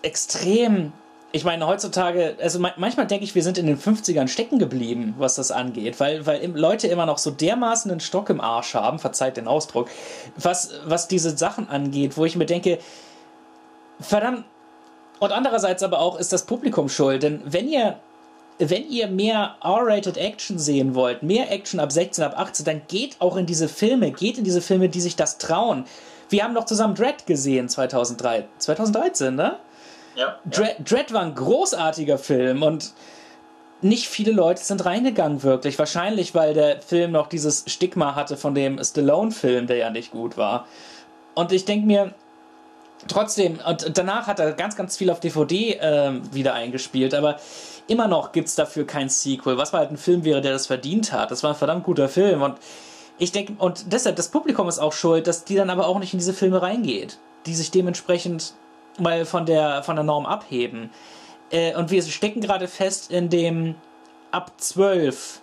[0.02, 0.92] extrem
[1.36, 5.34] ich meine, heutzutage, also manchmal denke ich, wir sind in den 50ern stecken geblieben, was
[5.34, 9.36] das angeht, weil, weil Leute immer noch so dermaßen einen Stock im Arsch haben, verzeiht
[9.36, 9.90] den Ausdruck,
[10.36, 12.78] was, was diese Sachen angeht, wo ich mir denke,
[14.00, 14.44] verdammt,
[15.18, 17.98] und andererseits aber auch ist das Publikum schuld, denn wenn ihr
[18.58, 23.16] wenn ihr mehr R-rated Action sehen wollt, mehr Action ab 16, ab 18, dann geht
[23.20, 25.84] auch in diese Filme, geht in diese Filme, die sich das trauen.
[26.28, 29.56] Wir haben noch zusammen Dread gesehen 2003, 2013, ne?
[30.16, 30.38] Ja.
[30.46, 32.92] Dread, Dread war ein großartiger Film und
[33.82, 35.78] nicht viele Leute sind reingegangen, wirklich.
[35.78, 40.38] Wahrscheinlich, weil der Film noch dieses Stigma hatte von dem Stallone-Film, der ja nicht gut
[40.38, 40.66] war.
[41.34, 42.14] Und ich denke mir,
[43.06, 47.36] trotzdem, und danach hat er ganz, ganz viel auf DVD äh, wieder eingespielt, aber
[47.88, 50.66] immer noch gibt es dafür kein Sequel, was mal halt ein Film wäre, der das
[50.66, 51.30] verdient hat.
[51.30, 52.58] Das war ein verdammt guter Film und
[53.18, 56.12] ich denke, und deshalb, das Publikum ist auch schuld, dass die dann aber auch nicht
[56.12, 58.54] in diese Filme reingeht, die sich dementsprechend
[58.98, 60.90] mal von der, von der Norm abheben.
[61.50, 63.74] Äh, und wir stecken gerade fest in dem
[64.32, 65.40] ab 12,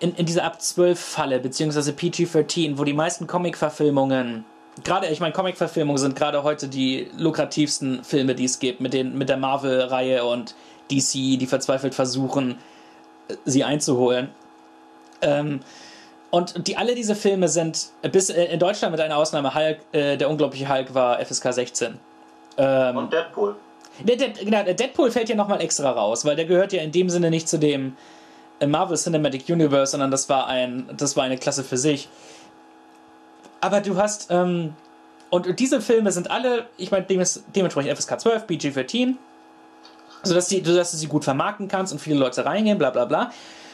[0.00, 4.44] in, in dieser ab 12 Falle, beziehungsweise PG-13, wo die meisten Comic-Verfilmungen,
[4.84, 9.18] gerade, ich meine, Comic-Verfilmungen sind gerade heute die lukrativsten Filme, die es gibt, mit, den,
[9.18, 10.54] mit der Marvel-Reihe und
[10.90, 12.58] DC, die verzweifelt versuchen,
[13.44, 14.30] sie einzuholen.
[15.20, 15.60] Ähm,
[16.30, 20.16] und die, alle diese Filme sind, bis äh, in Deutschland mit einer Ausnahme, Hulk, äh,
[20.16, 21.98] der unglaubliche Hulk war FSK 16.
[22.58, 23.56] Ähm, und Deadpool.
[24.00, 27.08] Der, der, genau, Deadpool fällt ja nochmal extra raus, weil der gehört ja in dem
[27.08, 27.96] Sinne nicht zu dem
[28.60, 32.08] äh, Marvel Cinematic Universe, sondern das war ein, das war eine Klasse für sich.
[33.60, 34.74] Aber du hast, ähm,
[35.30, 39.16] und diese Filme sind alle, ich meine, dementsprechend FSK 12, PG-13,
[40.22, 43.30] sodass, die, sodass du sie gut vermarkten kannst und viele Leute reingehen, bla bla bla.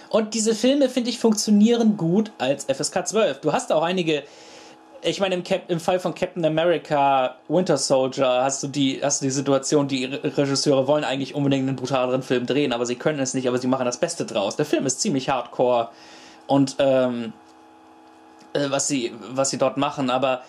[0.08, 3.40] Und diese Filme, finde ich, funktionieren gut als FSK 12.
[3.40, 4.24] Du hast auch einige
[5.04, 9.26] ich meine, im, im, Fall von Captain America Winter Soldier hast du die, hast du
[9.26, 13.34] die Situation, die Regisseure wollen eigentlich unbedingt einen brutaleren Film drehen, aber sie können es
[13.34, 14.56] nicht, aber sie machen das Beste draus.
[14.56, 15.90] Der Film ist ziemlich hardcore
[16.46, 17.32] und ähm,
[18.54, 20.42] äh, was sie, was sie dort machen, aber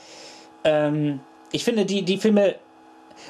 [0.64, 1.20] ähm,
[1.52, 2.56] ich finde die, die Filme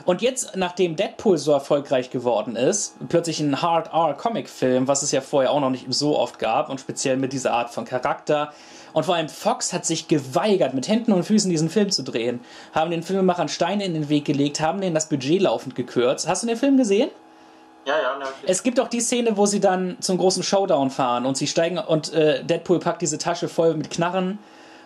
[0.03, 5.21] und jetzt, nachdem Deadpool so erfolgreich geworden ist, plötzlich ein Hard R-Comic-Film, was es ja
[5.21, 8.51] vorher auch noch nicht so oft gab und speziell mit dieser Art von Charakter,
[8.95, 12.39] und vor allem Fox hat sich geweigert, mit Händen und Füßen diesen Film zu drehen.
[12.71, 16.29] Haben den Filmemachern Steine in den Weg gelegt, haben denen das Budget laufend gekürzt.
[16.29, 17.09] Hast du den Film gesehen?
[17.85, 21.25] Ja, ja, ne, Es gibt auch die Szene, wo sie dann zum großen Showdown fahren
[21.25, 24.39] und sie steigen und äh, Deadpool packt diese Tasche voll mit Knarren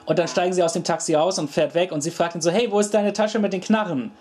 [0.05, 2.41] und dann steigen sie aus dem Taxi aus und fährt weg und sie fragt ihn
[2.41, 4.11] so, hey, wo ist deine Tasche mit den Knarren?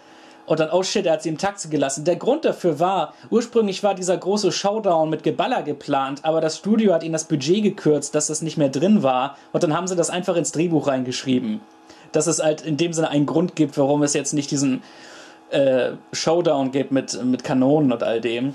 [0.49, 2.05] Und dann, oh shit, er hat sie im Taxi gelassen.
[2.05, 6.95] Der Grund dafür war, ursprünglich war dieser große Showdown mit Geballer geplant, aber das Studio
[6.95, 9.37] hat ihnen das Budget gekürzt, dass das nicht mehr drin war.
[9.53, 11.61] Und dann haben sie das einfach ins Drehbuch reingeschrieben.
[12.13, 14.83] Dass es halt in dem Sinne einen Grund gibt, warum es jetzt nicht diesen
[15.51, 18.55] äh, Showdown gibt mit, mit Kanonen und all dem.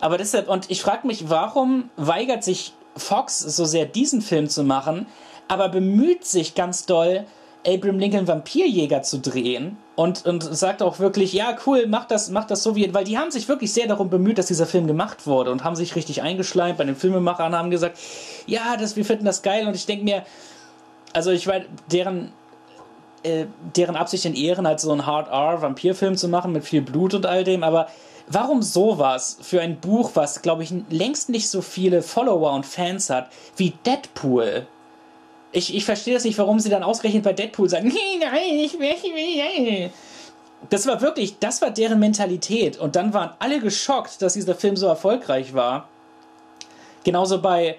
[0.00, 4.64] Aber deshalb, und ich frage mich, warum weigert sich Fox so sehr, diesen Film zu
[4.64, 5.06] machen,
[5.46, 7.26] aber bemüht sich ganz doll,
[7.66, 12.44] Abraham Lincoln Vampirjäger zu drehen und, und sagt auch wirklich, ja, cool, mach das, mach
[12.44, 15.26] das so wie, weil die haben sich wirklich sehr darum bemüht, dass dieser Film gemacht
[15.26, 17.98] wurde und haben sich richtig eingeschleimt bei den Filmemachern, haben gesagt,
[18.46, 20.24] ja, das, wir finden das geil und ich denke mir,
[21.12, 22.32] also ich weiß, deren,
[23.22, 27.24] äh, deren Absicht in Ehren, halt so einen Hard-R-Vampirfilm zu machen mit viel Blut und
[27.24, 27.86] all dem, aber
[28.26, 33.10] warum sowas für ein Buch, was, glaube ich, längst nicht so viele Follower und Fans
[33.10, 34.66] hat wie Deadpool?
[35.54, 37.86] Ich, ich verstehe das nicht, warum sie dann ausgerechnet bei Deadpool sagen,
[38.20, 39.90] nein, ich will, ich will,
[40.68, 42.76] Das war wirklich, das war deren Mentalität.
[42.76, 45.88] Und dann waren alle geschockt, dass dieser Film so erfolgreich war.
[47.04, 47.76] Genauso bei,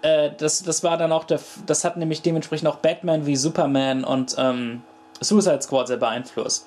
[0.00, 4.04] äh, das, das war dann auch, der, das hat nämlich dementsprechend auch Batman wie Superman
[4.04, 4.82] und ähm,
[5.20, 6.66] Suicide Squad sehr beeinflusst.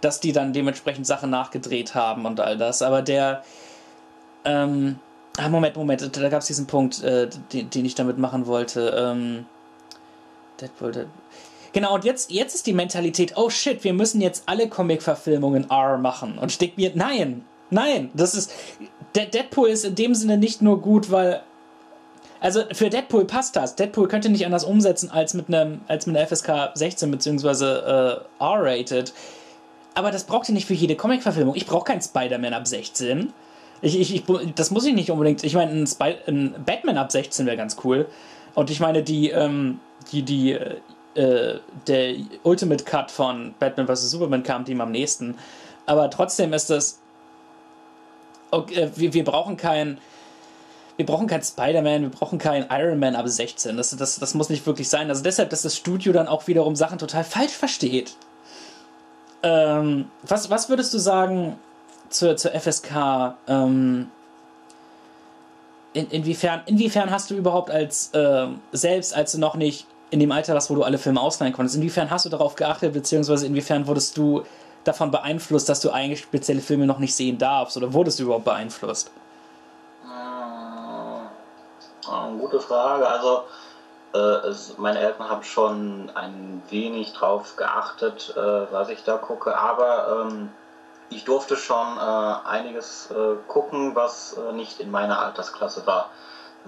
[0.00, 2.80] Dass die dann dementsprechend Sachen nachgedreht haben und all das.
[2.80, 3.44] Aber der,
[4.46, 4.98] ähm,
[5.36, 8.94] ah, Moment, Moment, da gab es diesen Punkt, äh, den, den, ich damit machen wollte.
[8.96, 9.44] Ähm,
[10.60, 11.22] Deadpool, Deadpool.
[11.74, 15.98] Genau, und jetzt, jetzt ist die Mentalität, oh shit, wir müssen jetzt alle Comic-Verfilmungen R
[15.98, 16.38] machen.
[16.38, 18.52] Und ich denke mir, nein, nein, das ist.
[19.14, 21.42] Deadpool ist in dem Sinne nicht nur gut, weil.
[22.40, 23.74] Also für Deadpool passt das.
[23.74, 27.64] Deadpool könnte nicht anders umsetzen als mit einem, als mit einer FSK 16 bzw.
[27.64, 29.12] Äh, R-rated.
[29.94, 31.56] Aber das braucht ihr nicht für jede Comic-Verfilmung.
[31.56, 33.32] Ich brauche keinen Spider-Man ab 16.
[33.80, 35.42] Ich, ich, ich, das muss ich nicht unbedingt.
[35.42, 35.88] Ich meine, ein,
[36.26, 38.06] ein Batman ab 16 wäre ganz cool.
[38.54, 39.80] Und ich meine, die, ähm,
[40.12, 40.52] die, die,
[41.14, 44.10] äh, der Ultimate Cut von Batman vs.
[44.10, 45.38] Superman kam dem am nächsten.
[45.86, 47.00] Aber trotzdem ist das.
[48.50, 49.98] Okay, wir, wir brauchen kein.
[50.96, 53.76] Wir brauchen kein Spider-Man, wir brauchen kein Iron Man ab 16.
[53.76, 55.08] Das, das, das muss nicht wirklich sein.
[55.08, 58.16] Also deshalb, dass das Studio dann auch wiederum Sachen total falsch versteht.
[59.42, 61.58] Ähm, was, was würdest du sagen,
[62.10, 63.36] zur, zur FSK.
[63.48, 64.10] Ähm,
[65.92, 70.30] in, inwiefern, inwiefern hast du überhaupt als äh, selbst, als du noch nicht in dem
[70.30, 73.88] Alter warst, wo du alle Filme ausleihen konntest, inwiefern hast du darauf geachtet, beziehungsweise inwiefern
[73.88, 74.44] wurdest du
[74.84, 78.44] davon beeinflusst, dass du eigentlich spezielle Filme noch nicht sehen darfst oder wurdest du überhaupt
[78.44, 79.10] beeinflusst?
[82.06, 83.08] Hm, gute Frage.
[83.08, 83.42] Also
[84.14, 89.58] äh, es, meine Eltern haben schon ein wenig drauf geachtet, äh, was ich da gucke,
[89.58, 90.50] aber ähm,
[91.10, 96.10] ich durfte schon äh, einiges äh, gucken, was äh, nicht in meiner Altersklasse war.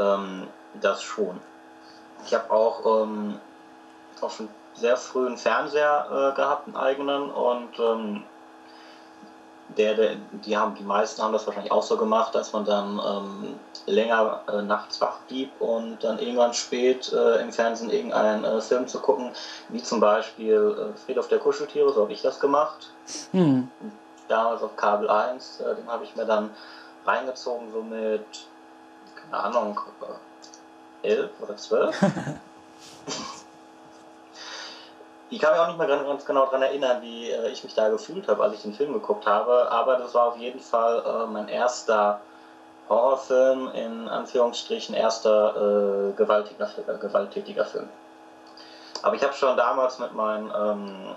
[0.01, 0.49] Ähm,
[0.81, 1.41] das schon.
[2.24, 3.38] Ich habe auch, ähm,
[4.20, 8.24] auch schon sehr früh einen Fernseher äh, gehabt, einen eigenen und ähm,
[9.76, 13.00] der, der, die haben, die meisten haben das wahrscheinlich auch so gemacht, dass man dann
[13.05, 18.61] ähm, länger äh, nachts wach blieb und dann irgendwann spät äh, im Fernsehen irgendeinen äh,
[18.61, 19.33] Film zu gucken,
[19.68, 22.92] wie zum Beispiel äh, Friedhof der Kuscheltiere, so habe ich das gemacht.
[23.33, 23.70] Hm.
[24.29, 26.50] Damals auf Kabel 1, äh, den habe ich mir dann
[27.05, 28.24] reingezogen, so mit,
[29.14, 29.81] keine Ahnung,
[31.07, 32.05] 11 äh, oder 12.
[35.29, 37.88] Ich kann mich auch nicht mehr ganz genau daran erinnern, wie äh, ich mich da
[37.88, 41.27] gefühlt habe, als ich den Film geguckt habe, aber das war auf jeden Fall äh,
[41.27, 42.21] mein erster
[42.88, 47.88] Horrorfilm, in Anführungsstrichen erster äh, gewaltiger, äh, gewalttätiger Film.
[49.03, 51.16] Aber ich habe schon damals mit meinem ähm,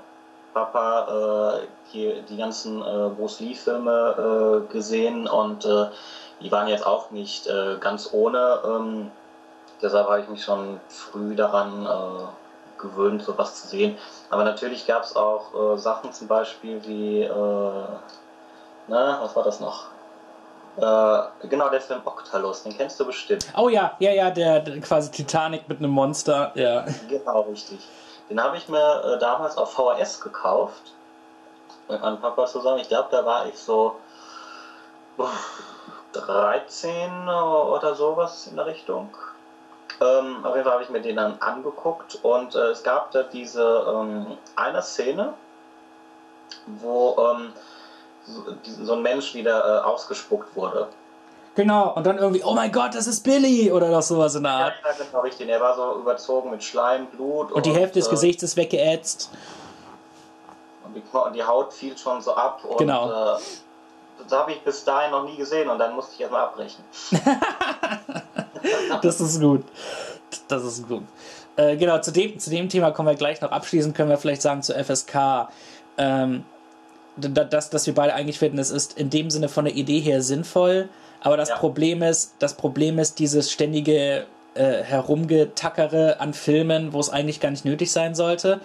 [0.56, 5.68] Papa äh, die, die ganzen äh, Bruce Lee-Filme gesehen und
[6.42, 7.50] die waren jetzt auch nicht
[7.80, 8.60] ganz ohne.
[8.66, 9.12] Ähm,
[9.82, 11.88] deshalb habe ich mich schon früh daran
[12.80, 13.98] gewöhnt, sowas zu sehen.
[14.30, 17.84] Aber natürlich gab es auch äh, Sachen zum Beispiel wie, äh,
[18.88, 19.88] na, was war das noch?
[20.78, 23.46] Äh, genau, der Film Octalus, den kennst du bestimmt.
[23.56, 26.86] Oh ja, ja, ja, der, der quasi Titanic mit einem Monster, ja.
[27.08, 27.80] Genau, richtig.
[28.30, 30.94] Den habe ich mir äh, damals auf VHS gekauft.
[31.88, 32.80] Mit meinem Papa zusammen.
[32.80, 33.96] Ich glaube, da war ich so
[36.14, 39.10] 13 oder sowas in der Richtung.
[40.02, 43.24] Ähm, auf jeden Fall habe ich mir den dann angeguckt und äh, es gab da
[43.24, 45.34] diese ähm, eine Szene,
[46.68, 47.54] wo ähm,
[48.26, 48.44] so,
[48.86, 50.88] so, ein Mensch wieder äh, ausgespuckt wurde.
[51.56, 54.52] Genau, und dann irgendwie, oh mein Gott, das ist Billy oder doch sowas in der
[54.54, 54.74] Art.
[54.86, 55.50] Ja, genau, richtig.
[55.50, 57.48] Er war so überzogen mit Schleim, Blut.
[57.48, 59.30] Und, und die Hälfte des äh, Gesichts ist weggeätzt.
[60.86, 62.64] Und die, die, Haut fiel schon so ab.
[62.64, 63.36] Und, genau.
[63.36, 63.40] Äh,
[64.24, 66.84] das habe ich bis dahin noch nie gesehen und dann musste ich erstmal abbrechen.
[69.02, 69.64] das ist gut.
[70.48, 71.04] Das ist gut.
[71.56, 73.52] Äh, genau, zu dem, zu dem Thema kommen wir gleich noch.
[73.52, 75.50] Abschließend können wir vielleicht sagen zur FSK,
[75.98, 76.44] ähm,
[77.18, 80.22] dass, dass wir beide eigentlich finden, es ist in dem Sinne von der Idee her
[80.22, 80.90] sinnvoll,
[81.22, 81.58] aber das ja.
[81.58, 87.52] Problem ist, das Problem ist dieses ständige äh, Herumgetackere an Filmen, wo es eigentlich gar
[87.52, 88.62] nicht nötig sein sollte.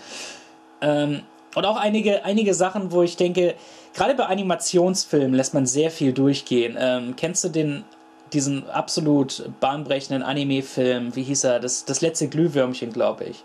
[0.80, 1.22] Ähm,
[1.54, 3.54] und auch einige, einige Sachen, wo ich denke,
[3.94, 6.76] gerade bei Animationsfilmen lässt man sehr viel durchgehen.
[6.78, 7.84] Ähm, kennst du den
[8.34, 11.60] diesen absolut bahnbrechenden Anime-Film, wie hieß er?
[11.60, 13.44] Das, das letzte Glühwürmchen, glaube ich.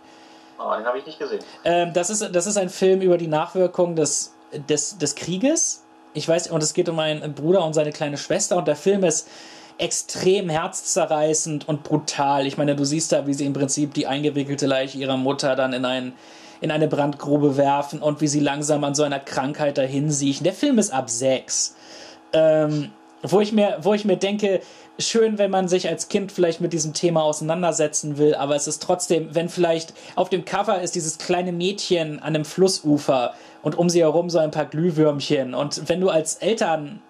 [0.60, 1.40] Oh, den habe ich nicht gesehen.
[1.64, 4.34] Ähm, das, ist, das ist ein Film über die Nachwirkungen des,
[4.68, 5.84] des, des Krieges.
[6.14, 8.58] Ich weiß, und es geht um einen Bruder und seine kleine Schwester.
[8.58, 9.30] Und der Film ist
[9.78, 12.46] extrem herzzerreißend und brutal.
[12.46, 15.72] Ich meine, du siehst da, wie sie im Prinzip die eingewickelte Leiche ihrer Mutter dann
[15.72, 16.14] in, ein,
[16.60, 20.44] in eine Brandgrube werfen und wie sie langsam an so einer Krankheit dahin siechen.
[20.44, 21.76] Der Film ist ab sechs.
[22.34, 22.92] Ähm,
[23.24, 24.62] wo ich mir, wo ich mir denke,
[25.00, 28.84] schön, wenn man sich als Kind vielleicht mit diesem Thema auseinandersetzen will, aber es ist
[28.84, 33.90] trotzdem, wenn vielleicht auf dem Cover ist dieses kleine Mädchen an einem Flussufer und um
[33.90, 37.02] sie herum so ein paar Glühwürmchen und wenn du als Eltern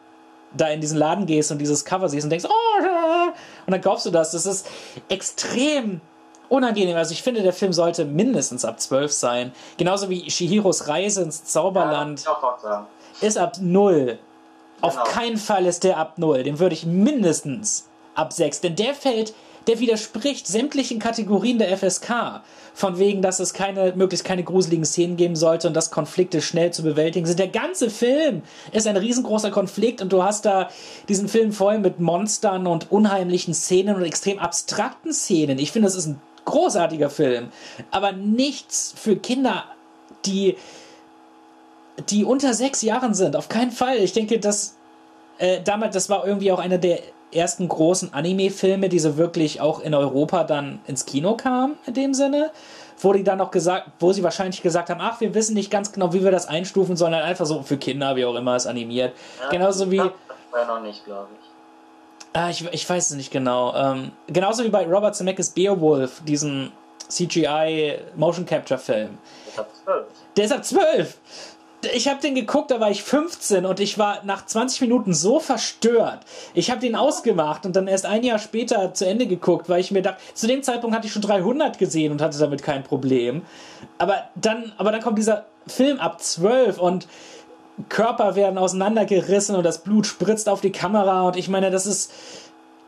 [0.56, 3.30] da in diesen Laden gehst und dieses Cover siehst und denkst, oh,
[3.66, 4.68] und dann kaufst du das, das ist
[5.10, 6.02] extrem
[6.50, 6.98] unangenehm.
[6.98, 9.52] Also ich finde, der Film sollte mindestens ab 12 sein.
[9.78, 12.88] Genauso wie Shihiros Reise ins Zauberland ja,
[13.22, 14.18] ist ab 0.
[14.82, 15.06] Auf genau.
[15.06, 16.44] keinen Fall ist der ab 0.
[16.44, 18.62] Den würde ich mindestens ab 6.
[18.62, 19.34] Denn der fällt,
[19.68, 22.42] der widerspricht sämtlichen Kategorien der FSK.
[22.74, 26.72] Von wegen, dass es keine, möglichst keine gruseligen Szenen geben sollte und dass Konflikte schnell
[26.72, 27.40] zu bewältigen sind.
[27.40, 30.70] Der ganze Film ist ein riesengroßer Konflikt und du hast da
[31.08, 35.60] diesen Film voll mit Monstern und unheimlichen Szenen und extrem abstrakten Szenen.
[35.60, 37.50] Ich finde, das ist ein großartiger Film.
[37.92, 39.66] Aber nichts für Kinder,
[40.26, 40.56] die
[42.10, 43.36] die unter sechs Jahren sind.
[43.36, 43.98] Auf keinen Fall.
[43.98, 44.76] Ich denke, dass
[45.38, 47.00] äh, damals, das war irgendwie auch einer der
[47.32, 52.14] ersten großen Anime-Filme, die so wirklich auch in Europa dann ins Kino kamen, in dem
[52.14, 52.52] Sinne.
[53.02, 55.94] Wo die dann noch gesagt, wo sie wahrscheinlich gesagt haben, ach, wir wissen nicht ganz
[55.94, 59.14] genau, wie wir das einstufen, sondern einfach so für Kinder, wie auch immer, es animiert.
[59.42, 59.98] Ja, Genauso wie.
[59.98, 60.12] Das
[60.52, 61.50] war noch nicht, glaube ich.
[62.34, 63.74] Ah, ich, ich weiß es nicht genau.
[63.74, 66.72] Ähm, genauso wie bei Robert Zemeckis Beowulf, diesem
[67.08, 69.18] CGI Motion Capture Film.
[70.38, 71.18] Der ist ab 12.
[71.84, 71.96] Der ist ab 12!
[71.96, 75.40] ich habe den geguckt, da war ich 15 und ich war nach 20 Minuten so
[75.40, 76.20] verstört.
[76.54, 79.92] Ich habe den ausgemacht und dann erst ein Jahr später zu Ende geguckt, weil ich
[79.92, 83.44] mir dachte, zu dem Zeitpunkt hatte ich schon 300 gesehen und hatte damit kein Problem.
[83.98, 87.08] Aber dann, aber dann kommt dieser Film ab 12 und
[87.88, 92.12] Körper werden auseinandergerissen und das Blut spritzt auf die Kamera und ich meine, das ist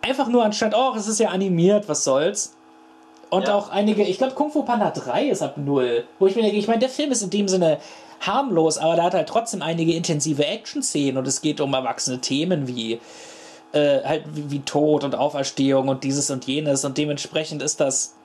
[0.01, 2.55] einfach nur anstatt, oh, es ist ja animiert, was soll's.
[3.29, 3.55] Und ja.
[3.55, 6.03] auch einige, ich glaube, Kung Fu Panda 3 ist ab 0.
[6.19, 7.77] Wo ich mir denke, ich meine, der Film ist in dem Sinne
[8.21, 12.67] harmlos, aber da hat halt trotzdem einige intensive Action-Szenen und es geht um erwachsene Themen
[12.67, 12.99] wie
[13.73, 18.15] äh, halt wie, wie Tod und Auferstehung und dieses und jenes und dementsprechend ist das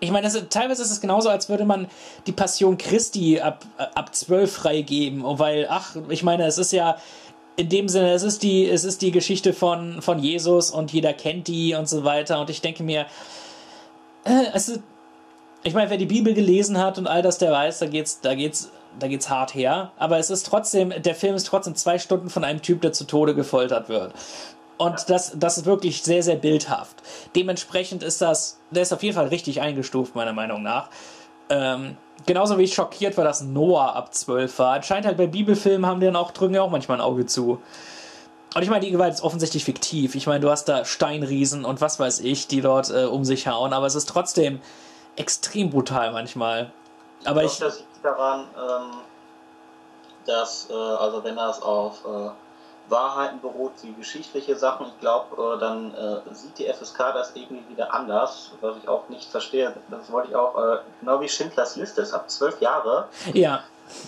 [0.00, 1.86] ich meine, das, teilweise ist es genauso, als würde man
[2.26, 6.96] die Passion Christi ab, ab 12 freigeben, weil, ach, ich meine, es ist ja
[7.54, 11.12] in dem Sinne, es ist die, es ist die Geschichte von, von Jesus und jeder
[11.12, 12.40] kennt die und so weiter.
[12.40, 13.06] Und ich denke mir,
[14.24, 14.80] äh, es ist,
[15.62, 18.34] ich meine, wer die Bibel gelesen hat und all das, der weiß, da geht's, da
[18.34, 19.92] geht's, da geht's hart her.
[19.96, 23.04] Aber es ist trotzdem, der Film ist trotzdem zwei Stunden von einem Typ, der zu
[23.04, 24.12] Tode gefoltert wird.
[24.78, 26.96] Und das, das ist wirklich sehr, sehr bildhaft.
[27.36, 30.88] Dementsprechend ist das, der ist auf jeden Fall richtig eingestuft, meiner Meinung nach.
[31.50, 31.96] Ähm,
[32.26, 34.72] genauso wie ich schockiert war, dass Noah ab 12 war.
[34.74, 37.60] Anscheinend halt bei Bibelfilmen haben die dann auch, drücken ja auch manchmal ein Auge zu.
[38.54, 40.14] Und ich meine, die Gewalt ist offensichtlich fiktiv.
[40.16, 43.46] Ich meine, du hast da Steinriesen und was weiß ich, die dort äh, um sich
[43.46, 44.60] hauen, aber es ist trotzdem
[45.16, 46.72] extrem brutal manchmal.
[47.24, 47.56] Aber ich.
[47.56, 48.90] Glaub, das liegt daran, ähm,
[50.26, 52.30] dass, äh, also wenn das auf äh,
[52.90, 57.68] Wahrheiten beruht, wie geschichtliche Sachen, ich glaube, äh, dann äh, sieht die FSK das irgendwie
[57.68, 59.74] wieder anders, was ich auch nicht verstehe.
[59.90, 63.08] Das wollte ich auch, äh, genau wie Schindlers Liste ist, ab zwölf Jahre.
[63.32, 63.62] Ja.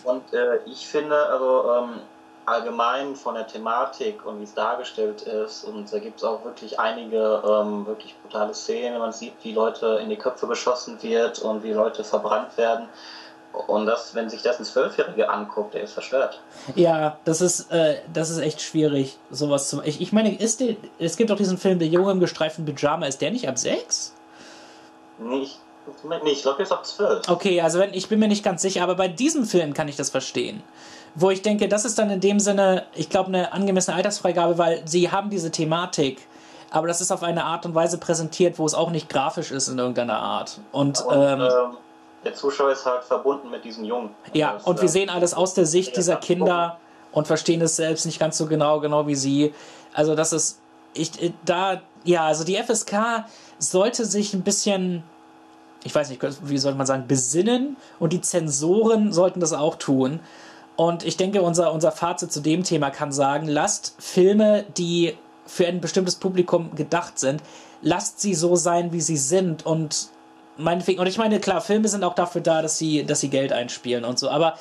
[0.04, 0.24] Und
[0.66, 2.00] ich finde, also ähm,
[2.46, 5.64] allgemein von der Thematik und wie es dargestellt ist.
[5.64, 8.98] Und da gibt es auch wirklich einige ähm, wirklich brutale Szenen.
[8.98, 12.88] Man sieht, wie Leute in die Köpfe geschossen wird und wie Leute verbrannt werden.
[13.68, 16.40] Und das, wenn sich das ein Zwölfjährige anguckt, der ist verstört.
[16.74, 19.80] Ja, das ist, äh, das ist echt schwierig, sowas zu.
[19.82, 23.06] Ich, ich meine, ist der, es gibt auch diesen Film Der Junge im gestreiften Pyjama,
[23.06, 24.12] ist der nicht ab sechs?
[25.18, 25.60] Nicht.
[26.02, 27.28] Nee, ich glaube, der ist ab zwölf.
[27.28, 29.96] Okay, also wenn, ich bin mir nicht ganz sicher, aber bei diesem Film kann ich
[29.96, 30.62] das verstehen
[31.14, 34.82] wo ich denke, das ist dann in dem Sinne, ich glaube, eine angemessene Altersfreigabe, weil
[34.86, 36.26] sie haben diese Thematik,
[36.70, 39.68] aber das ist auf eine Art und Weise präsentiert, wo es auch nicht grafisch ist
[39.68, 40.60] in irgendeiner Art.
[40.72, 41.76] Und, und ähm, ähm,
[42.24, 44.10] der Zuschauer ist halt verbunden mit diesem Jungen.
[44.32, 46.78] Ja, und wir äh, sehen alles aus der Sicht dieser Kinder
[47.12, 49.54] und verstehen es selbst nicht ganz so genau, genau wie sie.
[49.92, 50.60] Also das ist,
[50.94, 53.24] ich, äh, da, ja, also die FSK
[53.58, 55.04] sollte sich ein bisschen
[55.84, 60.20] ich weiß nicht, wie sollte man sagen, besinnen und die Zensoren sollten das auch tun.
[60.76, 65.14] Und ich denke, unser, unser Fazit zu dem Thema kann sagen, lasst Filme, die
[65.46, 67.42] für ein bestimmtes Publikum gedacht sind,
[67.82, 70.08] lasst sie so sein, wie sie sind und
[70.56, 73.52] meinetwegen, und ich meine, klar, Filme sind auch dafür da, dass sie, dass sie Geld
[73.52, 74.54] einspielen und so, aber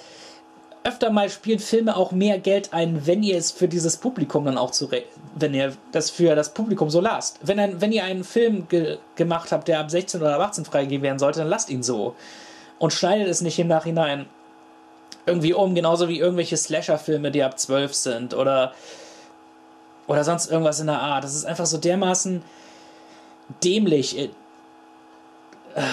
[0.83, 4.57] öfter mal spielen Filme auch mehr Geld ein, wenn ihr es für dieses Publikum dann
[4.57, 4.89] auch zu,
[5.35, 7.39] wenn ihr das für das Publikum so lasst.
[7.41, 10.65] Wenn, ein, wenn ihr einen Film ge gemacht habt, der ab 16 oder ab 18
[10.65, 12.15] freigegeben werden sollte, dann lasst ihn so.
[12.79, 14.25] Und schneidet es nicht im Nachhinein
[15.25, 18.73] irgendwie um, genauso wie irgendwelche Slasher-Filme, die ab 12 sind oder,
[20.07, 21.23] oder sonst irgendwas in der Art.
[21.23, 22.43] Das ist einfach so dermaßen
[23.63, 24.17] dämlich.
[24.17, 24.31] Ich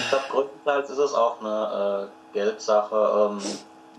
[0.09, 3.29] glaube, größtenteils ist es auch eine äh, Geldsache.
[3.31, 3.39] Ähm,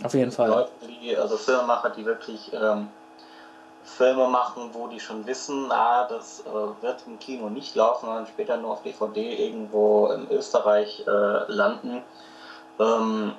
[0.05, 0.49] Auf jeden Fall.
[0.49, 2.89] Leute, die, also Filmemacher, die wirklich ähm,
[3.85, 8.27] Filme machen, wo die schon wissen, ah, das äh, wird im Kino nicht laufen, sondern
[8.27, 12.03] später nur auf DVD irgendwo in Österreich äh, landen.
[12.79, 13.33] Ähm,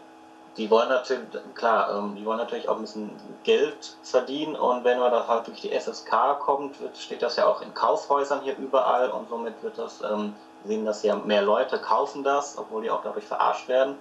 [0.58, 3.12] die wollen natürlich, klar, ähm, die wollen natürlich auch ein bisschen
[3.44, 7.62] Geld verdienen und wenn man da halt durch die FSK kommt, steht das ja auch
[7.62, 10.36] in Kaufhäusern hier überall und somit wird das, ähm,
[10.66, 13.98] sehen das ja mehr Leute kaufen das, obwohl die auch dadurch verarscht werden.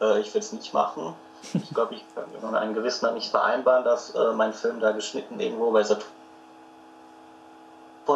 [0.00, 1.14] Äh, ich will es nicht machen.
[1.54, 5.40] Ich glaube, ich kann mit einem Gewissen nicht vereinbaren, dass äh, mein Film da geschnitten
[5.40, 6.12] irgendwo bei Saturn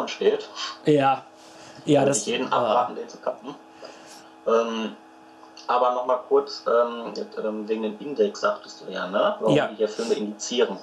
[0.07, 0.47] steht.
[0.85, 1.23] Ja,
[1.83, 2.19] ja, das.
[2.19, 3.53] Ich jeden abraten, den zu kaufen.
[4.47, 4.95] Ähm,
[5.67, 9.35] aber nochmal kurz ähm, ähm, wegen dem Index, sagtest du ja, ne?
[9.39, 9.67] Warum ja.
[9.67, 10.77] die hier Filme indizieren.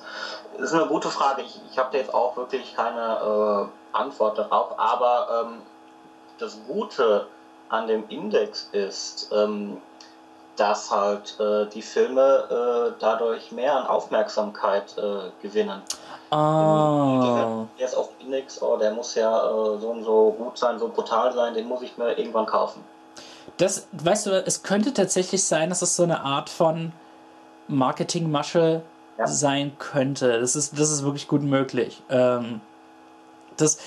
[0.58, 1.42] Das ist eine gute Frage.
[1.42, 5.62] Ich, ich habe da jetzt auch wirklich keine äh, Antwort darauf, aber ähm,
[6.38, 7.26] das Gute
[7.68, 9.80] an dem Index ist, ähm,
[10.56, 15.82] dass halt äh, die Filme äh, dadurch mehr an Aufmerksamkeit äh, gewinnen.
[16.30, 17.66] Oh.
[17.78, 20.88] Der ist auf Index, oh, der muss ja äh, so und so gut sein, so
[20.88, 22.84] brutal sein, den muss ich mir irgendwann kaufen.
[23.56, 26.92] Das, weißt du, es könnte tatsächlich sein, dass es so eine Art von
[27.68, 28.82] Marketingmasche
[29.18, 29.26] ja.
[29.26, 30.40] sein könnte.
[30.40, 32.02] Das ist, das ist wirklich gut möglich.
[32.10, 32.60] Ähm,
[33.56, 33.78] das,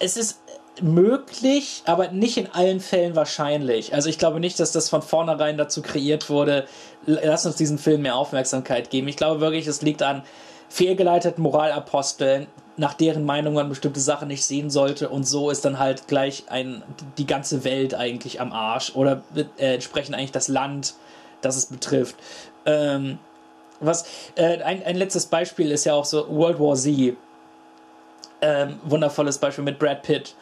[0.00, 0.40] es ist,
[0.82, 3.94] möglich, aber nicht in allen Fällen wahrscheinlich.
[3.94, 6.66] Also ich glaube nicht, dass das von vornherein dazu kreiert wurde,
[7.06, 9.08] lass uns diesen Film mehr Aufmerksamkeit geben.
[9.08, 10.22] Ich glaube wirklich, es liegt an
[10.68, 12.46] fehlgeleiteten Moralaposteln,
[12.76, 16.44] nach deren Meinung man bestimmte Sachen nicht sehen sollte und so ist dann halt gleich
[16.48, 16.82] ein,
[17.18, 20.94] die ganze Welt eigentlich am Arsch oder äh, entsprechend eigentlich das Land,
[21.40, 22.16] das es betrifft.
[22.66, 23.18] Ähm,
[23.80, 27.16] was, äh, ein, ein letztes Beispiel ist ja auch so World War Z.
[28.40, 30.34] Ähm, wundervolles Beispiel mit Brad Pitt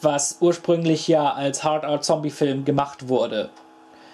[0.00, 3.50] was ursprünglich ja als Hard Art Zombie Film gemacht wurde.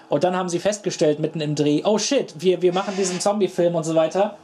[0.09, 3.75] Und dann haben sie festgestellt mitten im Dreh, oh shit, wir, wir machen diesen Zombie-Film
[3.75, 4.37] und so weiter.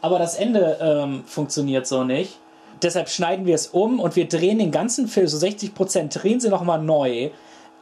[0.00, 2.38] Aber das Ende ähm, funktioniert so nicht.
[2.82, 6.40] Deshalb schneiden wir es um und wir drehen den ganzen Film, so 60 Prozent, drehen
[6.40, 7.30] sie nochmal neu.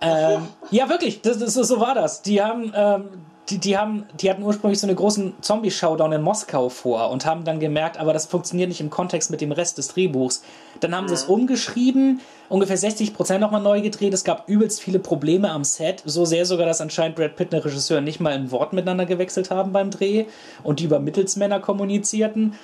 [0.01, 2.23] Ähm, ja, wirklich, das, das, so war das.
[2.23, 3.05] Die haben ähm,
[3.49, 7.45] die, die, haben, die hatten ursprünglich so einen großen Zombie-Showdown in Moskau vor und haben
[7.45, 10.43] dann gemerkt, aber das funktioniert nicht im Kontext mit dem Rest des Drehbuchs.
[10.81, 11.09] Dann haben mhm.
[11.09, 11.35] sie es mhm.
[11.35, 14.13] umgeschrieben, ungefähr 60% nochmal neu gedreht.
[14.15, 16.03] Es gab übelst viele Probleme am Set.
[16.05, 19.07] So sehr sogar, dass anscheinend Brad Pitt und der Regisseur nicht mal ein Wort miteinander
[19.07, 20.27] gewechselt haben beim Dreh
[20.65, 22.55] und die über Mittelsmänner kommunizierten.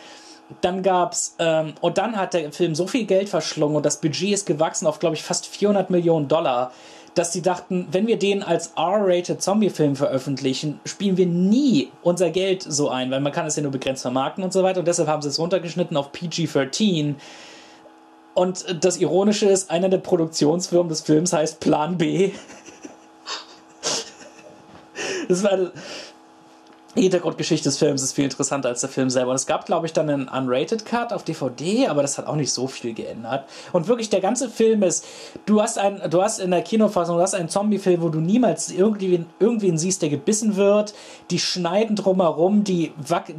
[0.60, 4.32] Dann gab's, ähm, und dann hat der Film so viel Geld verschlungen und das Budget
[4.32, 6.72] ist gewachsen auf, glaube ich, fast 400 Millionen Dollar
[7.14, 12.62] dass sie dachten, wenn wir den als R-rated Zombie-Film veröffentlichen, spielen wir nie unser Geld
[12.62, 14.80] so ein, weil man kann es ja nur begrenzt vermarkten und so weiter.
[14.80, 17.16] Und deshalb haben sie es runtergeschnitten auf PG-13.
[18.34, 22.30] Und das Ironische ist, einer der Produktionsfirmen des Films heißt Plan B.
[25.28, 25.70] das war
[26.94, 29.30] die Hintergrundgeschichte des Films ist viel interessanter als der Film selber.
[29.30, 32.36] Und es gab, glaube ich, dann einen Unrated Cut auf DVD, aber das hat auch
[32.36, 33.48] nicht so viel geändert.
[33.72, 35.06] Und wirklich, der ganze Film ist,
[35.46, 38.70] du hast ein, du hast in der Kinofassung, du hast einen Zombie-Film, wo du niemals
[38.70, 40.92] irgendwie, irgendwen siehst, der gebissen wird.
[41.30, 42.92] Die schneiden drumherum, die,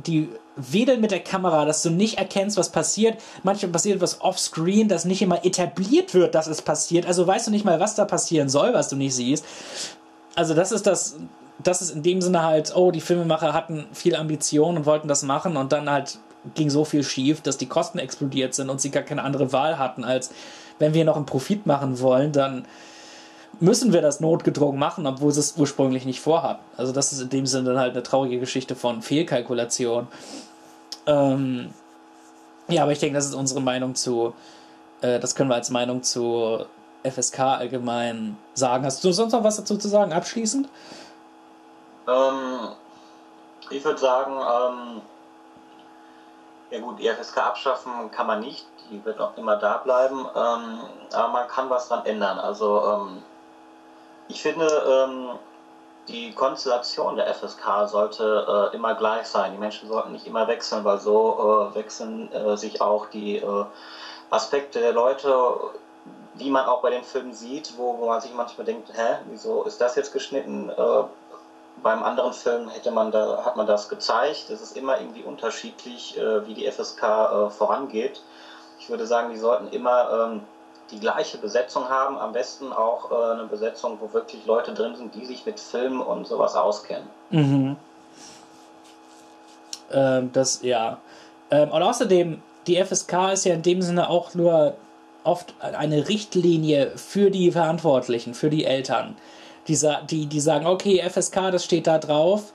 [0.07, 3.21] die wedeln mit der Kamera, dass du nicht erkennst, was passiert.
[3.43, 7.05] Manchmal passiert was offscreen, das nicht immer etabliert wird, dass es passiert.
[7.05, 9.45] Also weißt du nicht mal, was da passieren soll, was du nicht siehst.
[10.35, 11.17] Also das ist das,
[11.63, 15.23] das ist in dem Sinne halt, oh, die Filmemacher hatten viel Ambition und wollten das
[15.23, 16.19] machen und dann halt
[16.55, 19.79] ging so viel schief, dass die Kosten explodiert sind und sie gar keine andere Wahl
[19.79, 20.31] hatten, als
[20.79, 22.65] wenn wir noch einen Profit machen wollen, dann
[23.59, 26.63] müssen wir das notgedrungen machen, obwohl sie es ursprünglich nicht vorhatten.
[26.75, 30.07] Also das ist in dem Sinne dann halt eine traurige Geschichte von Fehlkalkulation.
[31.05, 31.69] Ähm,
[32.67, 34.33] ja, aber ich denke, das ist unsere Meinung zu,
[35.01, 36.65] äh, das können wir als Meinung zu
[37.03, 38.85] FSK allgemein sagen.
[38.85, 40.67] Hast du sonst noch was dazu zu sagen, abschließend?
[42.07, 42.69] Ähm,
[43.69, 45.01] ich würde sagen, ähm,
[46.69, 50.79] ja gut, die FSK abschaffen kann man nicht, die wird auch immer da bleiben, ähm,
[51.13, 52.39] aber man kann was dran ändern.
[52.39, 53.23] Also ähm,
[54.27, 55.39] ich finde, ähm,
[56.07, 59.53] die Konstellation der FSK sollte äh, immer gleich sein.
[59.53, 63.65] Die Menschen sollten nicht immer wechseln, weil so äh, wechseln äh, sich auch die äh,
[64.29, 65.55] Aspekte der Leute,
[66.33, 69.63] die man auch bei den Filmen sieht, wo, wo man sich manchmal denkt, hä, wieso
[69.63, 70.71] ist das jetzt geschnitten?
[71.81, 74.49] Beim anderen Film hätte man da, hat man das gezeigt.
[74.49, 78.21] Es ist immer irgendwie unterschiedlich, äh, wie die FSK äh, vorangeht.
[78.79, 80.41] Ich würde sagen, die sollten immer ähm,
[80.91, 85.15] die gleiche Besetzung haben, am besten auch äh, eine Besetzung, wo wirklich Leute drin sind,
[85.15, 87.07] die sich mit Film und sowas auskennen.
[87.31, 87.75] Mhm.
[89.91, 90.99] Ähm, das, ja.
[91.51, 94.75] Ähm, und außerdem, die FSK ist ja in dem Sinne auch nur
[95.23, 99.15] oft eine Richtlinie für die Verantwortlichen, für die Eltern
[99.67, 99.77] die,
[100.09, 102.53] die, die sagen, okay, FSK, das steht da drauf.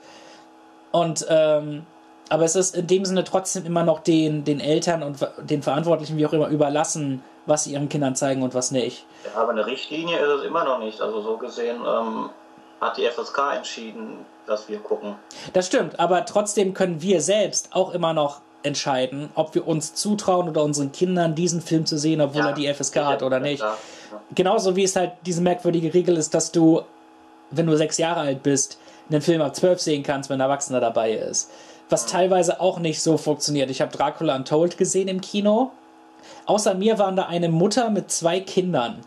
[0.91, 1.85] Und ähm,
[2.29, 6.17] aber es ist in dem Sinne trotzdem immer noch den, den Eltern und den Verantwortlichen,
[6.17, 9.05] wie auch immer, überlassen, was sie ihren Kindern zeigen und was nicht.
[9.25, 11.01] Ja, aber eine Richtlinie ist es immer noch nicht.
[11.01, 12.29] Also so gesehen ähm,
[12.79, 15.15] hat die FSK entschieden, dass wir gucken.
[15.53, 20.49] Das stimmt, aber trotzdem können wir selbst auch immer noch entscheiden, ob wir uns zutrauen
[20.49, 23.61] oder unseren Kindern diesen Film zu sehen, obwohl ja, er die FSK hat oder nicht.
[23.61, 23.77] Ja.
[24.35, 26.81] Genauso wie es halt diese merkwürdige Regel ist, dass du
[27.51, 28.77] wenn du sechs Jahre alt bist,
[29.09, 31.49] einen Film ab zwölf sehen kannst, wenn ein Erwachsener dabei ist.
[31.89, 33.71] Was teilweise auch nicht so funktioniert.
[33.71, 35.71] Ich habe Dracula Untold gesehen im Kino.
[36.45, 38.99] Außer mir waren da eine Mutter mit zwei Kindern,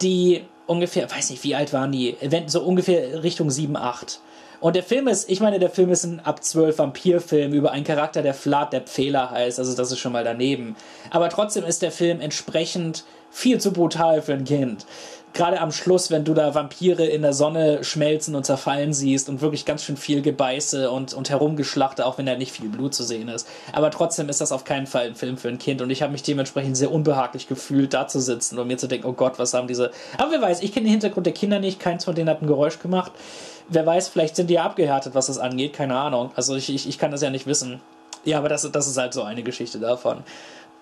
[0.00, 4.20] die ungefähr, weiß nicht, wie alt waren die, so ungefähr Richtung 7, 8.
[4.60, 7.84] Und der Film ist, ich meine, der Film ist ein ab 12 Vampirfilm über einen
[7.84, 10.76] Charakter, der Vlad der Pfähler heißt, also das ist schon mal daneben.
[11.10, 14.84] Aber trotzdem ist der Film entsprechend viel zu brutal für ein Kind
[15.32, 19.40] gerade am Schluss, wenn du da Vampire in der Sonne schmelzen und zerfallen siehst und
[19.40, 23.04] wirklich ganz schön viel Gebeiße und, und Herumgeschlachte, auch wenn da nicht viel Blut zu
[23.04, 23.46] sehen ist.
[23.72, 26.12] Aber trotzdem ist das auf keinen Fall ein Film für ein Kind und ich habe
[26.12, 29.54] mich dementsprechend sehr unbehaglich gefühlt, da zu sitzen und mir zu denken, oh Gott, was
[29.54, 29.90] haben diese.
[30.18, 32.46] Aber wer weiß, ich kenne den Hintergrund der Kinder nicht, keins von denen hat ein
[32.46, 33.12] Geräusch gemacht.
[33.68, 36.32] Wer weiß, vielleicht sind die ja abgehärtet, was das angeht, keine Ahnung.
[36.34, 37.80] Also ich, ich, ich kann das ja nicht wissen.
[38.24, 40.24] Ja, aber das, das ist halt so eine Geschichte davon.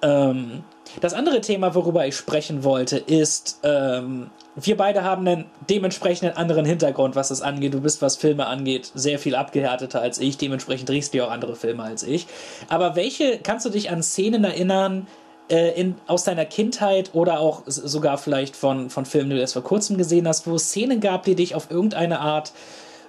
[0.03, 0.64] Ähm,
[1.01, 4.30] das andere Thema, worüber ich sprechen wollte, ist, ähm,
[4.61, 7.74] wir beide haben einen dementsprechend anderen Hintergrund, was das angeht.
[7.74, 10.38] Du bist, was Filme angeht, sehr viel abgehärteter als ich.
[10.38, 12.26] Dementsprechend drehst du auch andere Filme als ich.
[12.68, 15.06] Aber welche, kannst du dich an Szenen erinnern,
[15.48, 19.54] äh, in, aus deiner Kindheit oder auch sogar vielleicht von, von Filmen, die du erst
[19.54, 22.52] vor kurzem gesehen hast, wo es Szenen gab, die dich auf irgendeine Art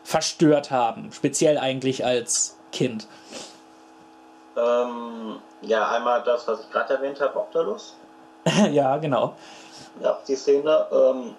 [0.04, 1.12] verstört haben?
[1.12, 3.08] Speziell eigentlich als Kind.
[4.56, 7.96] Ähm, ja, einmal das, was ich gerade erwähnt habe, Octalus.
[8.72, 9.36] ja, genau.
[10.02, 11.36] Ja, die Szene ähm,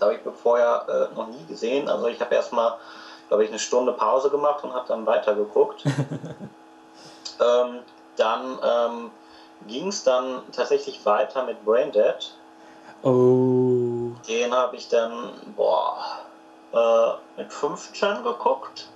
[0.00, 1.88] habe ich vorher äh, noch nie gesehen.
[1.88, 2.74] Also ich habe erstmal,
[3.28, 5.84] glaube ich, eine Stunde Pause gemacht und habe dann weitergeguckt.
[7.40, 7.80] ähm,
[8.16, 9.10] dann ähm,
[9.66, 12.34] ging es dann tatsächlich weiter mit Braindead.
[13.02, 14.12] Oh.
[14.28, 15.96] Den habe ich dann, boah,
[16.72, 18.88] äh, mit 15 geguckt.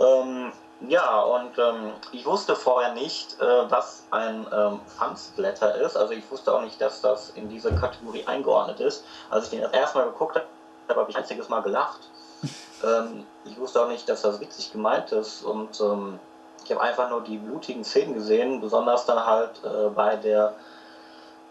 [0.00, 5.96] Ähm, ja, und ähm, ich wusste vorher nicht, äh, was ein ähm, Fansblätter ist.
[5.96, 9.04] Also ich wusste auch nicht, dass das in diese Kategorie eingeordnet ist.
[9.28, 12.00] Als ich den das erste Mal geguckt habe, habe ich ein einziges Mal gelacht.
[12.84, 15.42] ähm, ich wusste auch nicht, dass das witzig gemeint ist.
[15.42, 16.20] Und ähm,
[16.64, 20.54] ich habe einfach nur die blutigen Szenen gesehen, besonders dann halt äh, bei der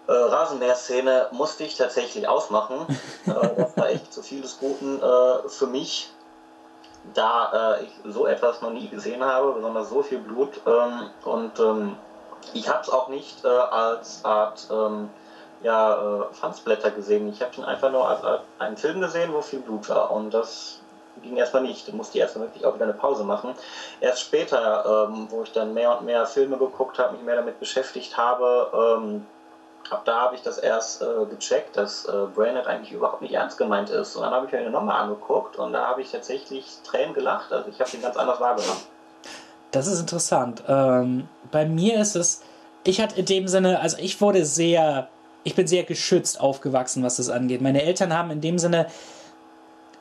[0.08, 2.86] äh, Rasenmäher-Szene musste ich tatsächlich ausmachen.
[3.26, 6.12] äh, das war echt zu viel des Guten äh, für mich
[7.14, 10.62] da äh, ich so etwas noch nie gesehen habe, besonders so viel Blut.
[10.66, 11.98] Ähm, und ähm,
[12.54, 15.10] ich habe es auch nicht äh, als Art ähm,
[15.64, 17.30] ja, äh, Fansblätter gesehen.
[17.30, 20.12] Ich habe ihn einfach nur als, als einen Film gesehen, wo viel Blut war.
[20.12, 20.82] Und das
[21.22, 21.88] ging erstmal nicht.
[21.88, 23.56] Da musste ich erstmal wirklich auch wieder eine Pause machen.
[24.00, 27.60] Erst später, ähm, wo ich dann mehr und mehr Filme geguckt habe, mich mehr damit
[27.60, 29.26] beschäftigt habe, ähm,
[29.90, 33.58] ab da habe ich das erst äh, gecheckt, dass äh, Brainerd eigentlich überhaupt nicht ernst
[33.58, 34.16] gemeint ist.
[34.16, 37.52] Und dann habe ich mir nochmal angeguckt und da habe ich tatsächlich Tränen gelacht.
[37.52, 38.82] Also ich habe ihn ganz anders wahrgenommen.
[39.72, 40.64] Das ist interessant.
[40.68, 42.42] Ähm, bei mir ist es,
[42.84, 45.10] ich hatte in dem Sinne, also ich wurde sehr,
[45.44, 47.62] ich bin sehr geschützt aufgewachsen, was das angeht.
[47.62, 48.88] Meine Eltern haben in dem Sinne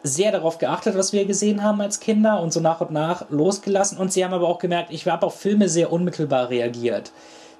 [0.03, 3.99] sehr darauf geachtet, was wir gesehen haben als Kinder und so nach und nach losgelassen.
[3.99, 7.13] Und sie haben aber auch gemerkt, ich habe auf Filme sehr unmittelbar reagiert.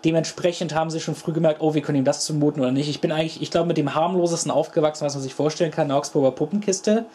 [0.07, 2.89] Dementsprechend haben sie schon früh gemerkt, oh, wir können ihm das zumuten oder nicht.
[2.89, 6.31] Ich bin eigentlich, ich glaube, mit dem harmlosesten aufgewachsen, was man sich vorstellen kann, Augsburger
[6.31, 7.07] Puppenkiste.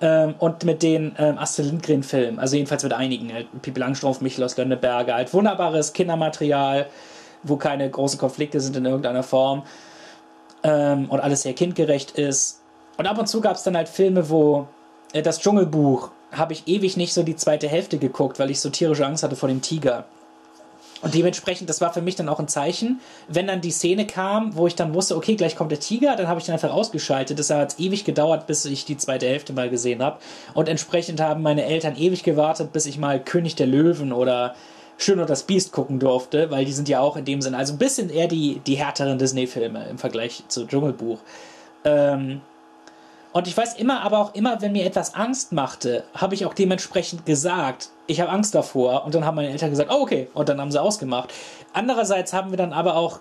[0.00, 3.32] Ähm, und mit den ähm, Astrid Lindgren-Filmen, also jedenfalls mit einigen.
[3.32, 6.86] Halt, Pippi Langstrumpf, Michel aus Lönneberger, halt wunderbares Kindermaterial,
[7.44, 9.62] wo keine großen Konflikte sind in irgendeiner Form.
[10.64, 12.62] Ähm, und alles sehr kindgerecht ist.
[12.96, 14.66] Und ab und zu gab es dann halt Filme, wo
[15.12, 18.70] äh, das Dschungelbuch habe ich ewig nicht so die zweite Hälfte geguckt, weil ich so
[18.70, 20.04] tierische Angst hatte vor dem Tiger.
[21.04, 22.98] Und dementsprechend, das war für mich dann auch ein Zeichen,
[23.28, 26.28] wenn dann die Szene kam, wo ich dann wusste, okay, gleich kommt der Tiger, dann
[26.28, 27.38] habe ich den einfach ausgeschaltet.
[27.38, 30.18] Das hat ewig gedauert, bis ich die zweite Hälfte mal gesehen habe.
[30.54, 34.54] Und entsprechend haben meine Eltern ewig gewartet, bis ich mal König der Löwen oder
[34.96, 37.74] Schön und das Biest gucken durfte, weil die sind ja auch in dem Sinne, also
[37.74, 41.18] ein bisschen eher die, die härteren Disney-Filme im Vergleich zu Dschungelbuch.
[41.84, 42.40] Ähm,
[43.32, 46.54] und ich weiß immer, aber auch immer, wenn mir etwas Angst machte, habe ich auch
[46.54, 49.04] dementsprechend gesagt, ich habe Angst davor.
[49.04, 50.28] Und dann haben meine Eltern gesagt, oh, okay.
[50.34, 51.32] Und dann haben sie ausgemacht.
[51.72, 53.20] Andererseits haben wir dann aber auch.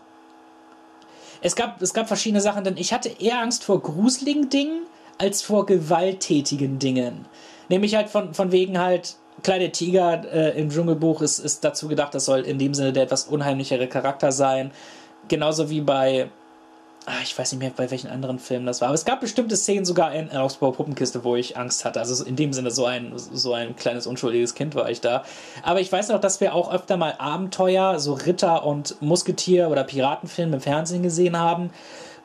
[1.41, 4.83] Es gab, es gab verschiedene Sachen, denn ich hatte eher Angst vor gruseligen Dingen
[5.17, 7.25] als vor gewalttätigen Dingen.
[7.69, 12.13] Nämlich halt von, von wegen halt, Kleine Tiger äh, im Dschungelbuch ist, ist dazu gedacht,
[12.13, 14.71] das soll in dem Sinne der etwas unheimlichere Charakter sein.
[15.27, 16.29] Genauso wie bei
[17.21, 19.85] ich weiß nicht mehr, bei welchen anderen Filmen das war, aber es gab bestimmte Szenen
[19.85, 21.99] sogar in Ausbau Puppenkiste, wo ich Angst hatte.
[21.99, 25.23] Also in dem Sinne so ein, so ein kleines unschuldiges Kind war ich da.
[25.63, 29.83] Aber ich weiß noch, dass wir auch öfter mal Abenteuer, so Ritter- und Musketier- oder
[29.83, 31.71] Piratenfilme im Fernsehen gesehen haben,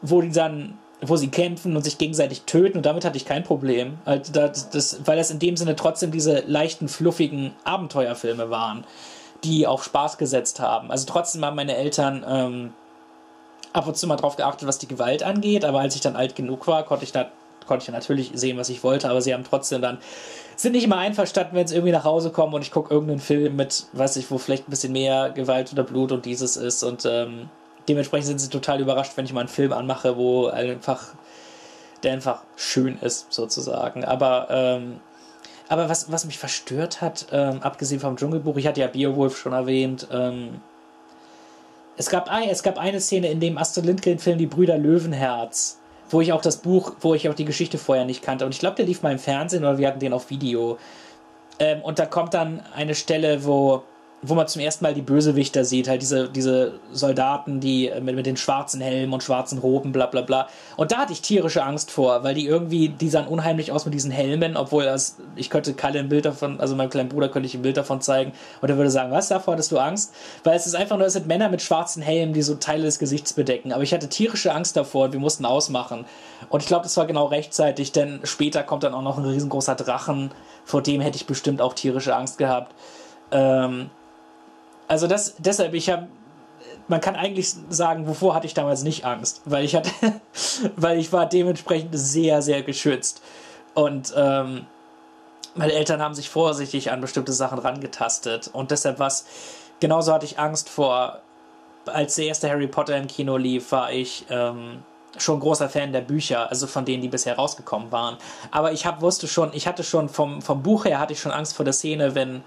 [0.02, 3.44] wo die dann wo sie kämpfen und sich gegenseitig töten und damit hatte ich kein
[3.44, 8.84] Problem, also das, das, weil das in dem Sinne trotzdem diese leichten, fluffigen Abenteuerfilme waren,
[9.44, 10.90] die auf Spaß gesetzt haben.
[10.90, 12.72] Also trotzdem haben meine Eltern ähm,
[13.72, 16.36] ab und zu mal drauf geachtet, was die Gewalt angeht, aber als ich dann alt
[16.36, 17.30] genug war, konnte ich da
[17.66, 19.98] konnte ich natürlich sehen, was ich wollte, aber sie haben trotzdem dann
[20.56, 23.56] sind nicht immer einverstanden, wenn sie irgendwie nach Hause kommen und ich gucke irgendeinen Film
[23.56, 27.04] mit, weiß ich, wo vielleicht ein bisschen mehr Gewalt oder Blut und dieses ist und
[27.04, 27.50] ähm,
[27.88, 31.08] dementsprechend sind sie total überrascht, wenn ich mal einen Film anmache, wo einfach
[32.02, 34.04] der einfach schön ist sozusagen.
[34.04, 35.00] Aber ähm,
[35.68, 39.52] aber was, was mich verstört hat, ähm, abgesehen vom Dschungelbuch, ich hatte ja Beowulf schon
[39.52, 40.60] erwähnt, ähm,
[41.98, 45.80] es gab, ein, es gab eine Szene in dem Astrid Lindgren-Film Die Brüder Löwenherz,
[46.10, 48.46] wo ich auch das Buch, wo ich auch die Geschichte vorher nicht kannte.
[48.46, 50.78] Und ich glaube, der lief mal im Fernsehen oder wir hatten den auf Video.
[51.58, 53.82] Ähm, und da kommt dann eine Stelle, wo
[54.22, 58.26] wo man zum ersten Mal die Bösewichter sieht, halt diese, diese Soldaten, die mit, mit
[58.26, 60.48] den schwarzen Helmen und schwarzen Roben, bla bla bla.
[60.76, 63.94] Und da hatte ich tierische Angst vor, weil die irgendwie, die sahen unheimlich aus mit
[63.94, 67.46] diesen Helmen, obwohl das, ich könnte Kalle ein Bild davon, also meinem kleinen Bruder könnte
[67.46, 70.12] ich ein Bild davon zeigen und er würde sagen, was, davor hattest du Angst?
[70.42, 72.98] Weil es ist einfach nur, es sind Männer mit schwarzen Helmen, die so Teile des
[72.98, 73.72] Gesichts bedecken.
[73.72, 76.06] Aber ich hatte tierische Angst davor und wir mussten ausmachen.
[76.48, 79.76] Und ich glaube, das war genau rechtzeitig, denn später kommt dann auch noch ein riesengroßer
[79.76, 80.32] Drachen,
[80.64, 82.74] vor dem hätte ich bestimmt auch tierische Angst gehabt.
[83.30, 83.90] Ähm,
[84.88, 86.08] also das, deshalb, ich habe,
[86.88, 89.90] man kann eigentlich sagen, wovor hatte ich damals nicht Angst, weil ich hatte,
[90.76, 93.22] weil ich war dementsprechend sehr, sehr geschützt.
[93.74, 94.66] Und ähm,
[95.54, 98.48] meine Eltern haben sich vorsichtig an bestimmte Sachen rangetastet.
[98.52, 99.26] Und deshalb was,
[99.80, 101.20] genauso hatte ich Angst vor,
[101.86, 104.82] als der erste Harry Potter im Kino lief, war ich ähm,
[105.16, 108.16] schon großer Fan der Bücher, also von denen, die bisher rausgekommen waren.
[108.50, 111.32] Aber ich hab, wusste schon, ich hatte schon vom, vom Buch her hatte ich schon
[111.32, 112.42] Angst vor der Szene, wenn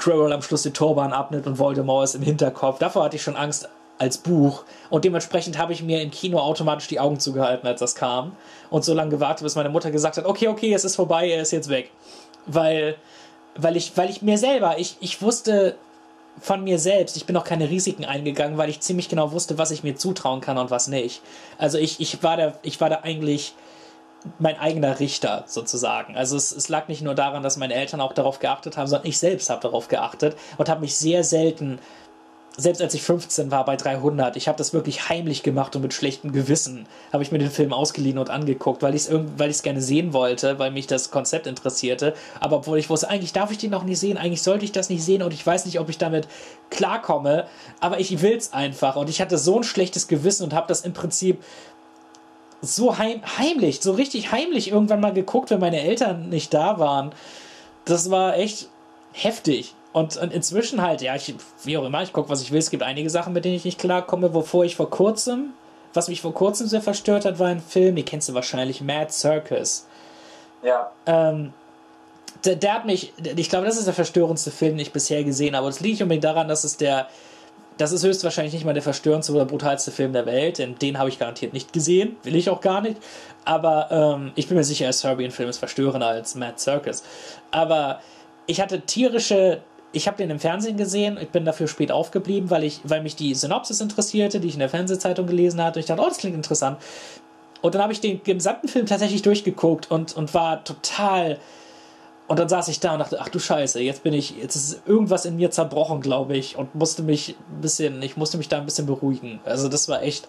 [0.00, 2.78] Quirrell am Schluss die Turban abnimmt und Voldemort ist im Hinterkopf.
[2.78, 6.88] Davor hatte ich schon Angst als Buch und dementsprechend habe ich mir im Kino automatisch
[6.88, 8.32] die Augen zugehalten, als das kam
[8.70, 11.42] und so lange gewartet, bis meine Mutter gesagt hat, okay, okay, es ist vorbei, er
[11.42, 11.90] ist jetzt weg.
[12.46, 12.96] Weil,
[13.56, 15.76] weil ich, weil ich mir selber, ich, ich wusste
[16.40, 19.70] von mir selbst, ich bin auch keine Risiken eingegangen, weil ich ziemlich genau wusste, was
[19.70, 21.20] ich mir zutrauen kann und was nicht.
[21.58, 23.54] Also ich, ich war da, ich war da eigentlich
[24.38, 26.16] mein eigener Richter sozusagen.
[26.16, 29.08] Also es, es, lag nicht nur daran, dass meine Eltern auch darauf geachtet haben, sondern
[29.08, 31.78] ich selbst habe darauf geachtet und habe mich sehr selten,
[32.56, 35.94] selbst als ich 15 war bei 300, ich habe das wirklich heimlich gemacht und mit
[35.94, 39.56] schlechtem Gewissen habe ich mir den Film ausgeliehen und angeguckt, weil ich es weil ich
[39.56, 42.14] es gerne sehen wollte, weil mich das Konzept interessierte.
[42.40, 44.90] Aber obwohl ich wusste, eigentlich darf ich den noch nicht sehen, eigentlich sollte ich das
[44.90, 46.28] nicht sehen und ich weiß nicht, ob ich damit
[46.70, 47.46] klarkomme,
[47.80, 50.82] aber ich will es einfach und ich hatte so ein schlechtes Gewissen und habe das
[50.82, 51.42] im Prinzip
[52.62, 57.12] so heim, heimlich, so richtig heimlich irgendwann mal geguckt, wenn meine Eltern nicht da waren.
[57.84, 58.68] Das war echt
[59.12, 59.74] heftig.
[59.92, 61.34] Und, und inzwischen halt, ja, ich,
[61.64, 62.58] wie auch immer, ich gucke, was ich will.
[62.58, 65.52] Es gibt einige Sachen, mit denen ich nicht klarkomme, wovor ich vor kurzem,
[65.94, 69.10] was mich vor kurzem sehr verstört hat, war ein Film, den kennst du wahrscheinlich, Mad
[69.10, 69.86] Circus.
[70.62, 70.92] Ja.
[71.06, 71.52] Ähm,
[72.44, 75.56] der, der hat mich, ich glaube, das ist der verstörendste Film, den ich bisher gesehen
[75.56, 75.66] habe.
[75.66, 77.08] Das liegt nicht unbedingt daran, dass es der
[77.80, 81.08] das ist höchstwahrscheinlich nicht mal der verstörendste oder brutalste Film der Welt, denn den habe
[81.08, 82.96] ich garantiert nicht gesehen, will ich auch gar nicht.
[83.46, 87.02] Aber ähm, ich bin mir sicher, Serbian-Film ist verstörender als Mad Circus.
[87.50, 88.00] Aber
[88.46, 89.62] ich hatte tierische.
[89.92, 93.16] Ich habe den im Fernsehen gesehen, ich bin dafür spät aufgeblieben, weil, ich, weil mich
[93.16, 95.78] die Synopsis interessierte, die ich in der Fernsehzeitung gelesen hatte.
[95.78, 96.78] Und ich dachte, oh, das klingt interessant.
[97.60, 101.38] Und dann habe ich den gesamten Film tatsächlich durchgeguckt und, und war total
[102.30, 104.82] und dann saß ich da und dachte, ach du Scheiße, jetzt bin ich, jetzt ist
[104.86, 108.58] irgendwas in mir zerbrochen, glaube ich, und musste mich ein bisschen, ich musste mich da
[108.58, 109.40] ein bisschen beruhigen.
[109.44, 110.28] Also das war echt,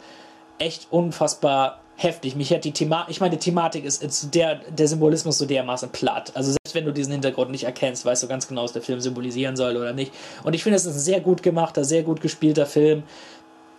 [0.58, 2.36] echt unfassbar heftig.
[2.36, 5.92] Mich hat die Thematik, ich meine, die Thematik ist, ist der, der Symbolismus so dermaßen
[5.92, 6.32] platt.
[6.34, 9.00] Also selbst wenn du diesen Hintergrund nicht erkennst, weißt du ganz genau, was der Film
[9.00, 10.12] symbolisieren soll oder nicht.
[10.44, 13.04] Und ich finde, es ist ein sehr gut gemachter, sehr gut gespielter Film.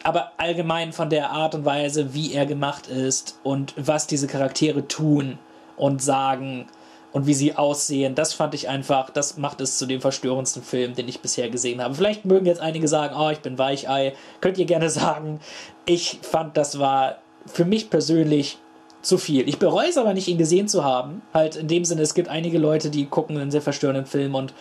[0.04, 4.86] Aber allgemein von der Art und Weise, wie er gemacht ist und was diese Charaktere
[4.86, 5.40] tun
[5.76, 6.68] und sagen,
[7.12, 10.94] und wie sie aussehen, das fand ich einfach, das macht es zu dem verstörendsten Film,
[10.94, 11.94] den ich bisher gesehen habe.
[11.94, 14.14] Vielleicht mögen jetzt einige sagen, oh, ich bin Weichei.
[14.40, 15.40] Könnt ihr gerne sagen.
[15.84, 18.58] Ich fand, das war für mich persönlich
[19.02, 19.48] zu viel.
[19.48, 21.22] Ich bereue es aber nicht, ihn gesehen zu haben.
[21.34, 24.54] Halt in dem Sinne, es gibt einige Leute, die gucken einen sehr verstörenden Film und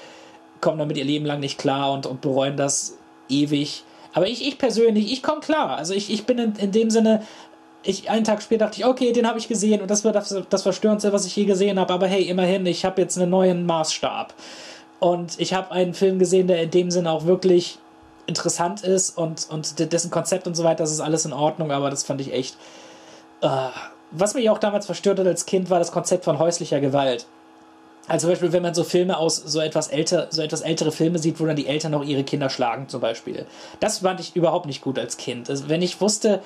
[0.59, 2.97] kommen damit ihr Leben lang nicht klar und, und bereuen das
[3.29, 3.83] ewig.
[4.13, 5.77] Aber ich, ich persönlich, ich komme klar.
[5.77, 7.23] Also ich, ich bin in, in dem Sinne
[7.83, 10.35] ich einen Tag später dachte ich, okay, den habe ich gesehen und das war das,
[10.49, 11.93] das Verstörendste, was ich je gesehen habe.
[11.93, 14.33] Aber hey, immerhin, ich habe jetzt einen neuen Maßstab.
[14.99, 17.79] Und ich habe einen Film gesehen, der in dem Sinne auch wirklich
[18.27, 21.89] interessant ist und, und dessen Konzept und so weiter, das ist alles in Ordnung, aber
[21.89, 22.55] das fand ich echt.
[23.41, 23.47] Äh,
[24.11, 27.25] was mich auch damals verstört hat als Kind, war das Konzept von häuslicher Gewalt.
[28.07, 31.17] Also zum Beispiel, wenn man so Filme aus so etwas älter, so etwas ältere Filme
[31.17, 33.45] sieht, wo dann die Eltern auch ihre Kinder schlagen, zum Beispiel.
[33.79, 35.49] Das fand ich überhaupt nicht gut als Kind.
[35.49, 36.41] Also wenn ich wusste,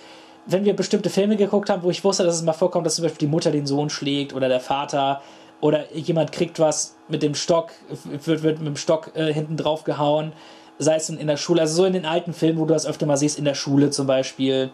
[0.45, 3.03] wenn wir bestimmte Filme geguckt haben, wo ich wusste, dass es mal vorkommt, dass zum
[3.03, 5.21] Beispiel die Mutter den Sohn schlägt oder der Vater
[5.61, 7.71] oder jemand kriegt was mit dem Stock,
[8.03, 10.33] wird, wird mit dem Stock äh, hinten drauf gehauen,
[10.77, 13.05] sei es in der Schule, also so in den alten Filmen, wo du das öfter
[13.05, 14.71] mal siehst, in der Schule zum Beispiel.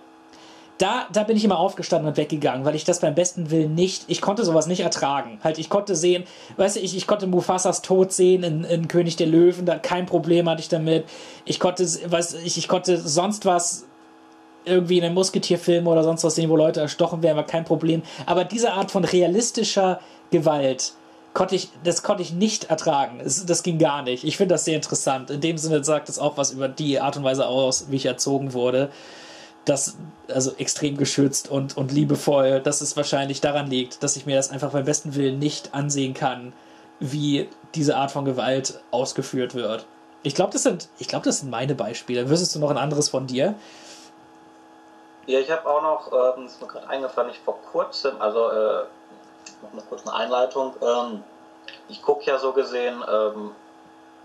[0.80, 4.06] Da, da bin ich immer aufgestanden und weggegangen, weil ich das beim besten Willen nicht,
[4.08, 5.40] ich konnte sowas nicht ertragen.
[5.44, 6.24] Halt, ich konnte sehen,
[6.58, 10.08] weißt du, ich, ich konnte Mufasas Tod sehen in, in König der Löwen, da kein
[10.08, 11.06] Problem hatte ich damit.
[11.46, 13.86] Ich konnte, weiß ich, ich konnte sonst was
[14.66, 18.04] irgendwie in einem Musketierfilm oder sonst was sehen, wo Leute erstochen werden, war kein Problem.
[18.26, 20.00] Aber diese Art von realistischer
[20.32, 20.94] Gewalt
[21.34, 23.20] konnte ich, das konnte ich nicht ertragen.
[23.24, 24.24] Das, das ging gar nicht.
[24.24, 25.30] Ich finde das sehr interessant.
[25.30, 28.06] In dem Sinne sagt es auch was über die Art und Weise aus, wie ich
[28.06, 28.90] erzogen wurde.
[29.66, 29.98] Das,
[30.28, 34.50] also extrem geschützt und, und liebevoll, dass es wahrscheinlich daran liegt, dass ich mir das
[34.50, 36.54] einfach beim besten Willen nicht ansehen kann,
[37.00, 39.86] wie diese Art von Gewalt ausgeführt wird.
[40.24, 40.90] Ich glaube, das, sind,
[41.24, 42.30] das sind meine Beispiele.
[42.30, 43.56] Wüsstest du noch ein anderes von dir?
[45.32, 48.84] Ja, ich habe auch noch, ähm, ist mir gerade eingefallen, ich vor kurzem, also äh,
[49.62, 50.76] noch eine kurze Einleitung.
[50.82, 51.24] Ähm,
[51.88, 53.56] ich gucke ja so gesehen ähm,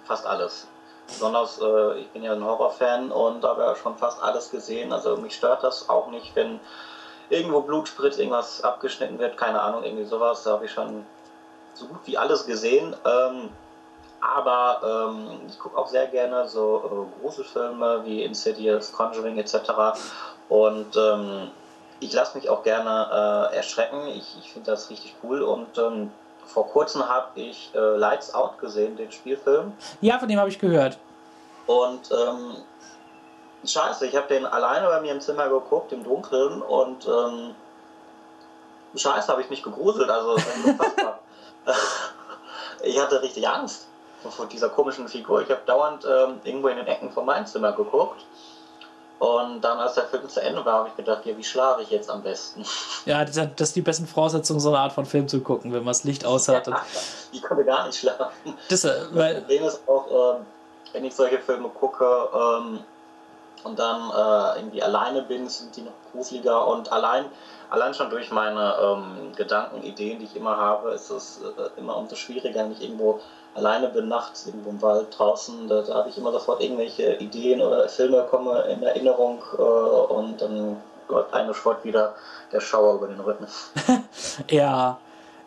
[0.02, 0.66] fast alles.
[1.06, 4.92] Besonders, äh, ich bin ja ein Horrorfan und habe ja schon fast alles gesehen.
[4.92, 6.58] Also mich stört das auch nicht, wenn
[7.28, 10.42] irgendwo Blut spritzt, irgendwas abgeschnitten wird, keine Ahnung, irgendwie sowas.
[10.42, 11.06] Da habe ich schon
[11.74, 12.96] so gut wie alles gesehen.
[13.04, 13.50] Ähm,
[14.20, 19.54] aber ähm, ich gucke auch sehr gerne so äh, große Filme wie Insidious, Conjuring etc.
[20.48, 21.50] Und ähm,
[22.00, 24.06] ich lasse mich auch gerne äh, erschrecken.
[24.08, 25.42] Ich, ich finde das richtig cool.
[25.42, 26.10] Und ähm,
[26.44, 29.72] vor kurzem habe ich äh, Lights Out gesehen, den Spielfilm.
[30.00, 30.98] Ja, von dem habe ich gehört.
[31.66, 32.56] Und ähm,
[33.64, 36.62] scheiße, ich habe den alleine bei mir im Zimmer geguckt, im Dunkeln.
[36.62, 37.54] Und ähm,
[38.94, 40.08] scheiße, habe ich mich gegruselt.
[40.08, 40.36] Also,
[42.82, 43.88] ich hatte richtig Angst
[44.30, 45.42] vor dieser komischen Figur.
[45.42, 48.24] Ich habe dauernd ähm, irgendwo in den Ecken von meinem Zimmer geguckt.
[49.18, 51.90] Und dann, als der Film zu Ende war, habe ich gedacht, ja, wie schlafe ich
[51.90, 52.64] jetzt am besten?
[53.06, 55.92] Ja, das ist die besten Voraussetzungen, so eine Art von Film zu gucken, wenn man
[55.92, 56.66] das Licht aus hat.
[56.66, 56.82] Ja,
[57.32, 58.58] ich konnte gar nicht schlafen.
[58.68, 60.46] Das, äh, das Problem ist auch, ähm,
[60.92, 62.04] wenn ich solche Filme gucke
[62.34, 62.80] ähm,
[63.62, 67.26] und dann äh, irgendwie alleine bin, sind die noch gruseliger und allein,
[67.70, 71.96] allein schon durch meine ähm, Gedanken, Ideen, die ich immer habe, ist es äh, immer
[71.96, 73.20] umso schwieriger, wenn ich irgendwo
[73.56, 77.60] alleine bin nachts irgendwo im Wald draußen, da, da habe ich immer sofort irgendwelche Ideen
[77.62, 80.76] oder Filme kommen in Erinnerung äh, und dann
[81.08, 82.14] läuft eine Sport wieder
[82.52, 83.46] der Schauer über den Rücken.
[84.50, 84.98] ja,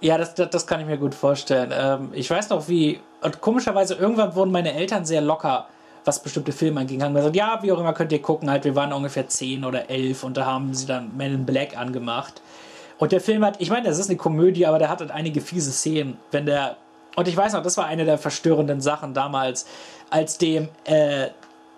[0.01, 1.73] ja, das, das, das, kann ich mir gut vorstellen.
[1.73, 5.67] Ähm, ich weiß noch, wie, und komischerweise irgendwann wurden meine Eltern sehr locker,
[6.05, 7.03] was bestimmte Filme anging.
[7.03, 9.89] Haben gesagt, ja, wie auch immer könnt ihr gucken, halt, wir waren ungefähr zehn oder
[9.89, 12.41] elf und da haben sie dann Men in Black angemacht.
[12.97, 15.41] Und der Film hat, ich meine, das ist eine Komödie, aber der hat halt einige
[15.41, 16.77] fiese Szenen, wenn der
[17.15, 19.65] und ich weiß noch, das war eine der verstörenden Sachen damals,
[20.09, 21.27] als dem äh,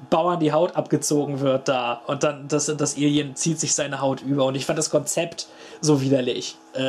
[0.09, 4.21] Bauern die Haut abgezogen wird da und dann das, das Alien zieht sich seine Haut
[4.21, 4.45] über.
[4.45, 5.47] Und ich fand das Konzept
[5.79, 6.81] so widerlich äh,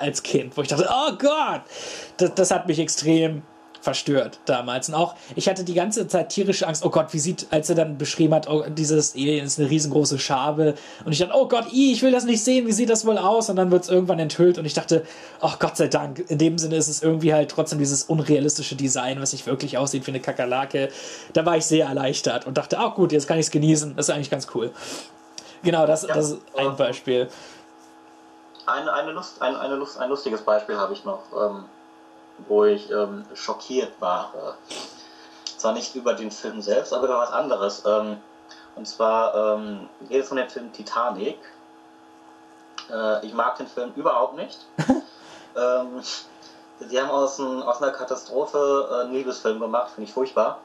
[0.00, 1.62] als Kind, wo ich dachte, oh Gott,
[2.18, 3.42] das, das hat mich extrem
[3.80, 4.88] verstört damals.
[4.88, 7.76] Und auch, ich hatte die ganze Zeit tierische Angst, oh Gott, wie sieht, als er
[7.76, 10.74] dann beschrieben hat, oh, dieses Alien ist eine riesengroße Schabe.
[11.04, 13.48] Und ich dachte, oh Gott, ich will das nicht sehen, wie sieht das wohl aus?
[13.50, 15.04] Und dann wird es irgendwann enthüllt und ich dachte,
[15.40, 18.76] ach oh Gott sei Dank, in dem Sinne ist es irgendwie halt trotzdem dieses unrealistische
[18.76, 20.90] Design, was nicht wirklich aussieht wie eine Kakerlake.
[21.32, 23.96] Da war ich sehr erleichtert und dachte, ach oh, gut, jetzt kann ich es genießen.
[23.96, 24.72] Das ist eigentlich ganz cool.
[25.62, 27.28] Genau, das, ja, das ist ein Beispiel.
[28.66, 31.22] Eine, eine Lust, ein, eine Lust, ein lustiges Beispiel habe ich noch.
[31.32, 31.64] Ähm
[32.46, 34.32] wo ich ähm, schockiert war.
[35.56, 37.82] zwar nicht über den Film selbst, aber über was anderes.
[37.84, 38.18] Ähm,
[38.76, 41.38] und zwar ähm, geht es um den Film Titanic.
[42.90, 44.66] Äh, ich mag den Film überhaupt nicht.
[45.56, 46.02] ähm,
[46.80, 50.60] die haben aus, ein, aus einer Katastrophe äh, einen Liebesfilm gemacht, finde ich furchtbar.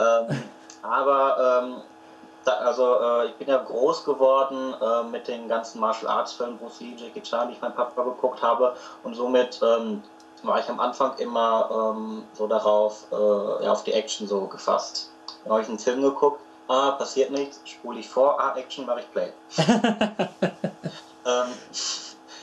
[0.00, 0.42] Ähm,
[0.82, 1.82] aber ähm,
[2.44, 6.58] da, also äh, ich bin ja groß geworden äh, mit den ganzen Martial Arts Filmen,
[6.58, 10.02] Bruce Lee, Jackie Chan, die ich mein Papa geguckt habe und somit ähm,
[10.46, 15.10] war ich am Anfang immer ähm, so darauf, äh, ja, auf die Action so gefasst.
[15.44, 19.00] Dann habe ich einen Film geguckt, ah, passiert nichts, spule ich vor, ah, Action, mache
[19.00, 19.32] ich Play.
[21.26, 21.46] ähm,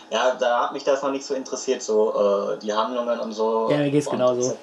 [0.10, 3.70] ja, da hat mich das noch nicht so interessiert, so äh, die Handlungen und so.
[3.70, 4.58] Ja, mir geht's genauso.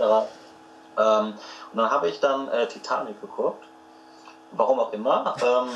[0.99, 1.35] Ähm,
[1.73, 3.65] und dann habe ich dann äh, Titanic geguckt,
[4.53, 5.35] warum auch immer.
[5.43, 5.69] Ähm,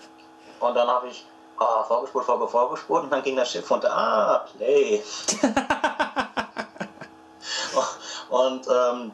[0.60, 1.26] und dann habe ich
[1.58, 5.02] ah, vorgespult, vorgespult, vorgespult und dann ging das Schiff und ah, Play.
[8.32, 9.12] Und ähm,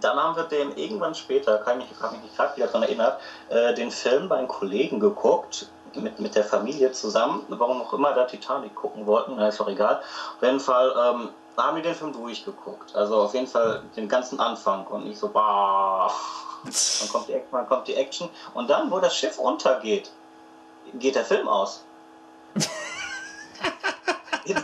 [0.00, 3.72] dann haben wir den irgendwann später, kann ich mich, nicht gerade wieder daran erinnert, äh,
[3.74, 8.24] den Film bei einem Kollegen geguckt, mit, mit der Familie zusammen, warum auch immer da
[8.24, 10.02] Titanic gucken wollten, ist doch egal.
[10.36, 12.94] Auf jeden Fall ähm, haben wir den Film durchgeguckt.
[12.94, 16.10] Also auf jeden Fall den ganzen Anfang und nicht so, bah.
[16.64, 20.10] Dann kommt, die, dann kommt die Action und dann, wo das Schiff untergeht,
[20.94, 21.84] geht der Film aus.
[24.44, 24.54] die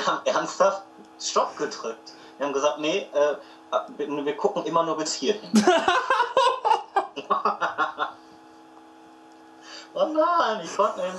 [0.00, 0.82] haben ernsthaft
[1.20, 2.14] Stopp gedrückt.
[2.38, 3.36] Wir haben gesagt, nee, äh,
[4.24, 5.50] wir gucken immer nur bis hierhin.
[9.94, 11.14] oh nein, ich konnte nicht.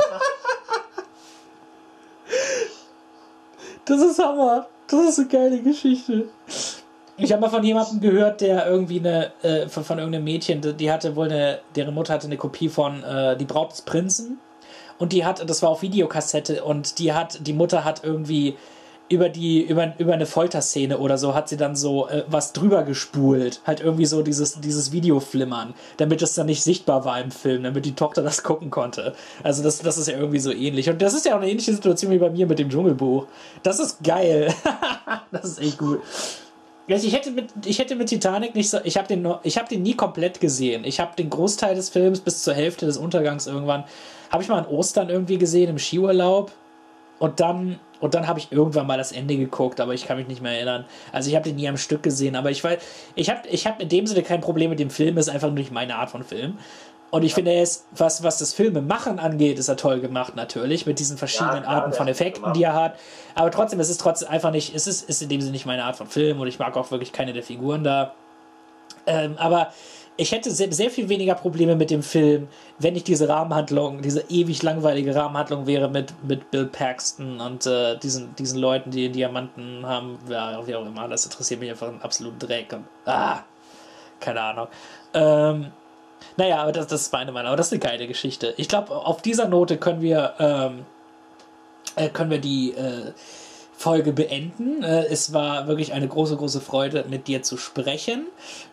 [3.85, 4.67] Das ist Hammer.
[4.87, 6.29] Das ist eine geile Geschichte.
[7.17, 10.91] Ich habe mal von jemandem gehört, der irgendwie eine, äh, von, von irgendeinem Mädchen, die
[10.91, 14.39] hatte wohl eine, deren Mutter hatte eine Kopie von äh, Die Braut des Prinzen.
[14.97, 18.57] Und die hat, das war auf Videokassette, und die hat, die Mutter hat irgendwie
[19.09, 22.83] über die über, über eine Folterszene oder so hat sie dann so äh, was drüber
[22.83, 27.63] gespult, halt irgendwie so dieses dieses Videoflimmern, damit es dann nicht sichtbar war im Film,
[27.63, 29.13] damit die Tochter das gucken konnte.
[29.43, 31.73] Also das das ist ja irgendwie so ähnlich und das ist ja auch eine ähnliche
[31.73, 33.27] Situation wie bei mir mit dem Dschungelbuch.
[33.61, 34.53] Das ist geil.
[35.31, 36.01] das ist echt gut.
[36.87, 39.83] Ich hätte mit ich hätte mit Titanic nicht so ich habe den ich habe den
[39.83, 40.85] nie komplett gesehen.
[40.85, 43.83] Ich habe den Großteil des Films bis zur Hälfte des Untergangs irgendwann
[44.31, 46.51] habe ich mal an Ostern irgendwie gesehen im Skiurlaub
[47.19, 50.27] und dann und dann habe ich irgendwann mal das Ende geguckt, aber ich kann mich
[50.27, 50.83] nicht mehr erinnern.
[51.13, 52.77] Also ich habe den nie am Stück gesehen, aber ich weiß
[53.15, 55.57] ich habe ich habe in dem Sinne kein Problem mit dem Film, ist einfach nur
[55.57, 56.57] nicht meine Art von Film.
[57.11, 57.35] Und ich ja.
[57.35, 61.17] finde, er ist, was, was das Filmemachen angeht, ist er toll gemacht, natürlich, mit diesen
[61.17, 62.99] verschiedenen ja, Arten von Effekten, die er hat.
[63.35, 65.85] Aber trotzdem, es ist trotzdem einfach nicht, es ist, ist in dem Sinne nicht meine
[65.85, 68.15] Art von Film und ich mag auch wirklich keine der Figuren da.
[69.05, 69.71] Ähm, aber
[70.15, 72.47] ich hätte sehr, sehr, viel weniger Probleme mit dem Film,
[72.77, 77.97] wenn nicht diese Rahmenhandlung, diese ewig langweilige Rahmenhandlung wäre mit, mit Bill Paxton und äh,
[77.97, 81.07] diesen, diesen Leuten, die Diamanten haben, ja, wie auch immer.
[81.07, 82.73] Das interessiert mich einfach einen absoluten Dreck.
[82.73, 83.43] Und, ah,
[84.19, 84.67] keine Ahnung.
[85.13, 85.71] Ähm,
[86.37, 87.47] naja, aber das, das ist meine Meinung.
[87.47, 88.53] Aber das ist eine geile Geschichte.
[88.57, 90.85] Ich glaube, auf dieser Note können wir, ähm,
[91.95, 93.13] äh, können wir die äh,
[93.83, 94.81] Folge beenden.
[94.81, 98.27] Äh, es war wirklich eine große, große Freude, mit dir zu sprechen.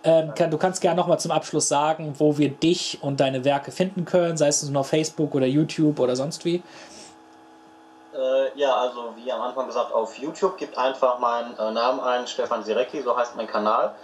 [0.04, 4.04] Ähm, du kannst gerne nochmal zum Abschluss sagen, wo wir dich und deine Werke finden
[4.04, 6.62] können, sei es nur auf Facebook oder YouTube oder sonst wie.
[8.14, 12.28] Äh, ja, also wie am Anfang gesagt, auf YouTube gibt einfach meinen äh, Namen ein,
[12.28, 13.94] Stefan Sirecki, so heißt mein Kanal.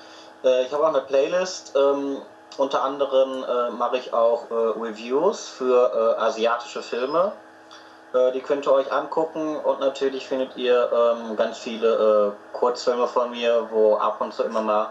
[0.67, 1.75] Ich habe auch eine Playlist.
[1.77, 2.19] Ähm,
[2.57, 3.45] unter anderem
[3.77, 7.33] mache ich auch Reviews für asiatische Filme.
[8.13, 13.07] Äh, die könnt ihr euch angucken und natürlich findet ihr ähm, ganz viele äh, Kurzfilme
[13.07, 14.91] von mir, wo ab und zu immer mal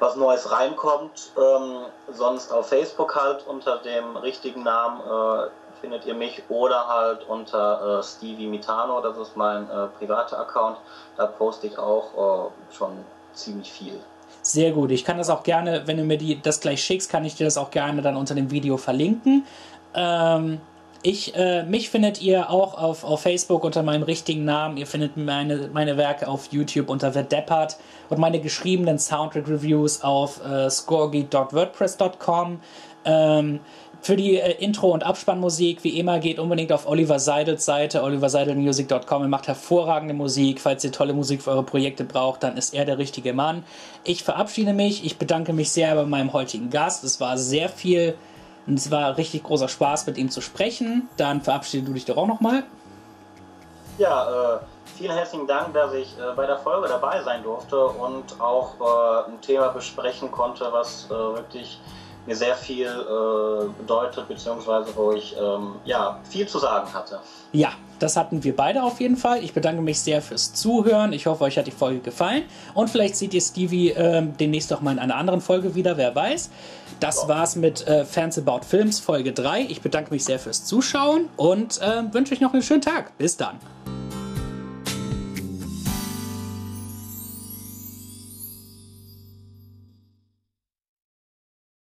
[0.00, 1.32] was Neues reinkommt.
[1.36, 5.48] Ähm, sonst auf Facebook halt unter dem richtigen Namen äh,
[5.80, 10.78] findet ihr mich oder halt unter Stevie Mitano, das ist mein privater Account.
[11.18, 13.04] Da poste ich auch schon
[13.34, 14.00] ziemlich viel.
[14.40, 14.92] Sehr gut.
[14.92, 17.44] Ich kann das auch gerne, wenn du mir die, das gleich schickst, kann ich dir
[17.44, 19.46] das auch gerne dann unter dem Video verlinken.
[19.94, 20.60] Ähm,
[21.04, 24.78] ich, äh, mich findet ihr auch auf, auf Facebook unter meinem richtigen Namen.
[24.78, 27.76] Ihr findet meine, meine Werke auf YouTube unter The Deppard
[28.08, 32.60] und meine geschriebenen Soundtrack-Reviews auf äh, scorgy.wordpress.com.
[33.04, 33.60] Ähm,
[34.00, 39.22] für die äh, Intro- und Abspannmusik, wie immer, geht unbedingt auf Oliver Seidels Seite, oliverseidelmusic.com.
[39.22, 40.58] Er macht hervorragende Musik.
[40.58, 43.64] Falls ihr tolle Musik für eure Projekte braucht, dann ist er der richtige Mann.
[44.04, 45.04] Ich verabschiede mich.
[45.04, 47.04] Ich bedanke mich sehr bei meinem heutigen Gast.
[47.04, 48.14] Es war sehr viel
[48.66, 51.08] und es war richtig großer Spaß, mit ihm zu sprechen.
[51.16, 52.64] Dann verabschiede du dich doch auch nochmal.
[53.98, 54.58] Ja, äh,
[54.96, 59.30] vielen herzlichen Dank, dass ich äh, bei der Folge dabei sein durfte und auch äh,
[59.30, 61.78] ein Thema besprechen konnte, was äh, wirklich
[62.26, 67.20] mir sehr viel äh, bedeutet, beziehungsweise wo ich ähm, ja, viel zu sagen hatte.
[67.52, 69.44] Ja, das hatten wir beide auf jeden Fall.
[69.44, 71.12] Ich bedanke mich sehr fürs Zuhören.
[71.12, 72.44] Ich hoffe, euch hat die Folge gefallen.
[72.72, 76.14] Und vielleicht seht ihr Stevie ähm, demnächst auch mal in einer anderen Folge wieder, wer
[76.14, 76.50] weiß.
[77.04, 79.66] Das war's mit äh, Fans About Films Folge 3.
[79.68, 83.18] Ich bedanke mich sehr fürs Zuschauen und äh, wünsche euch noch einen schönen Tag.
[83.18, 83.58] Bis dann.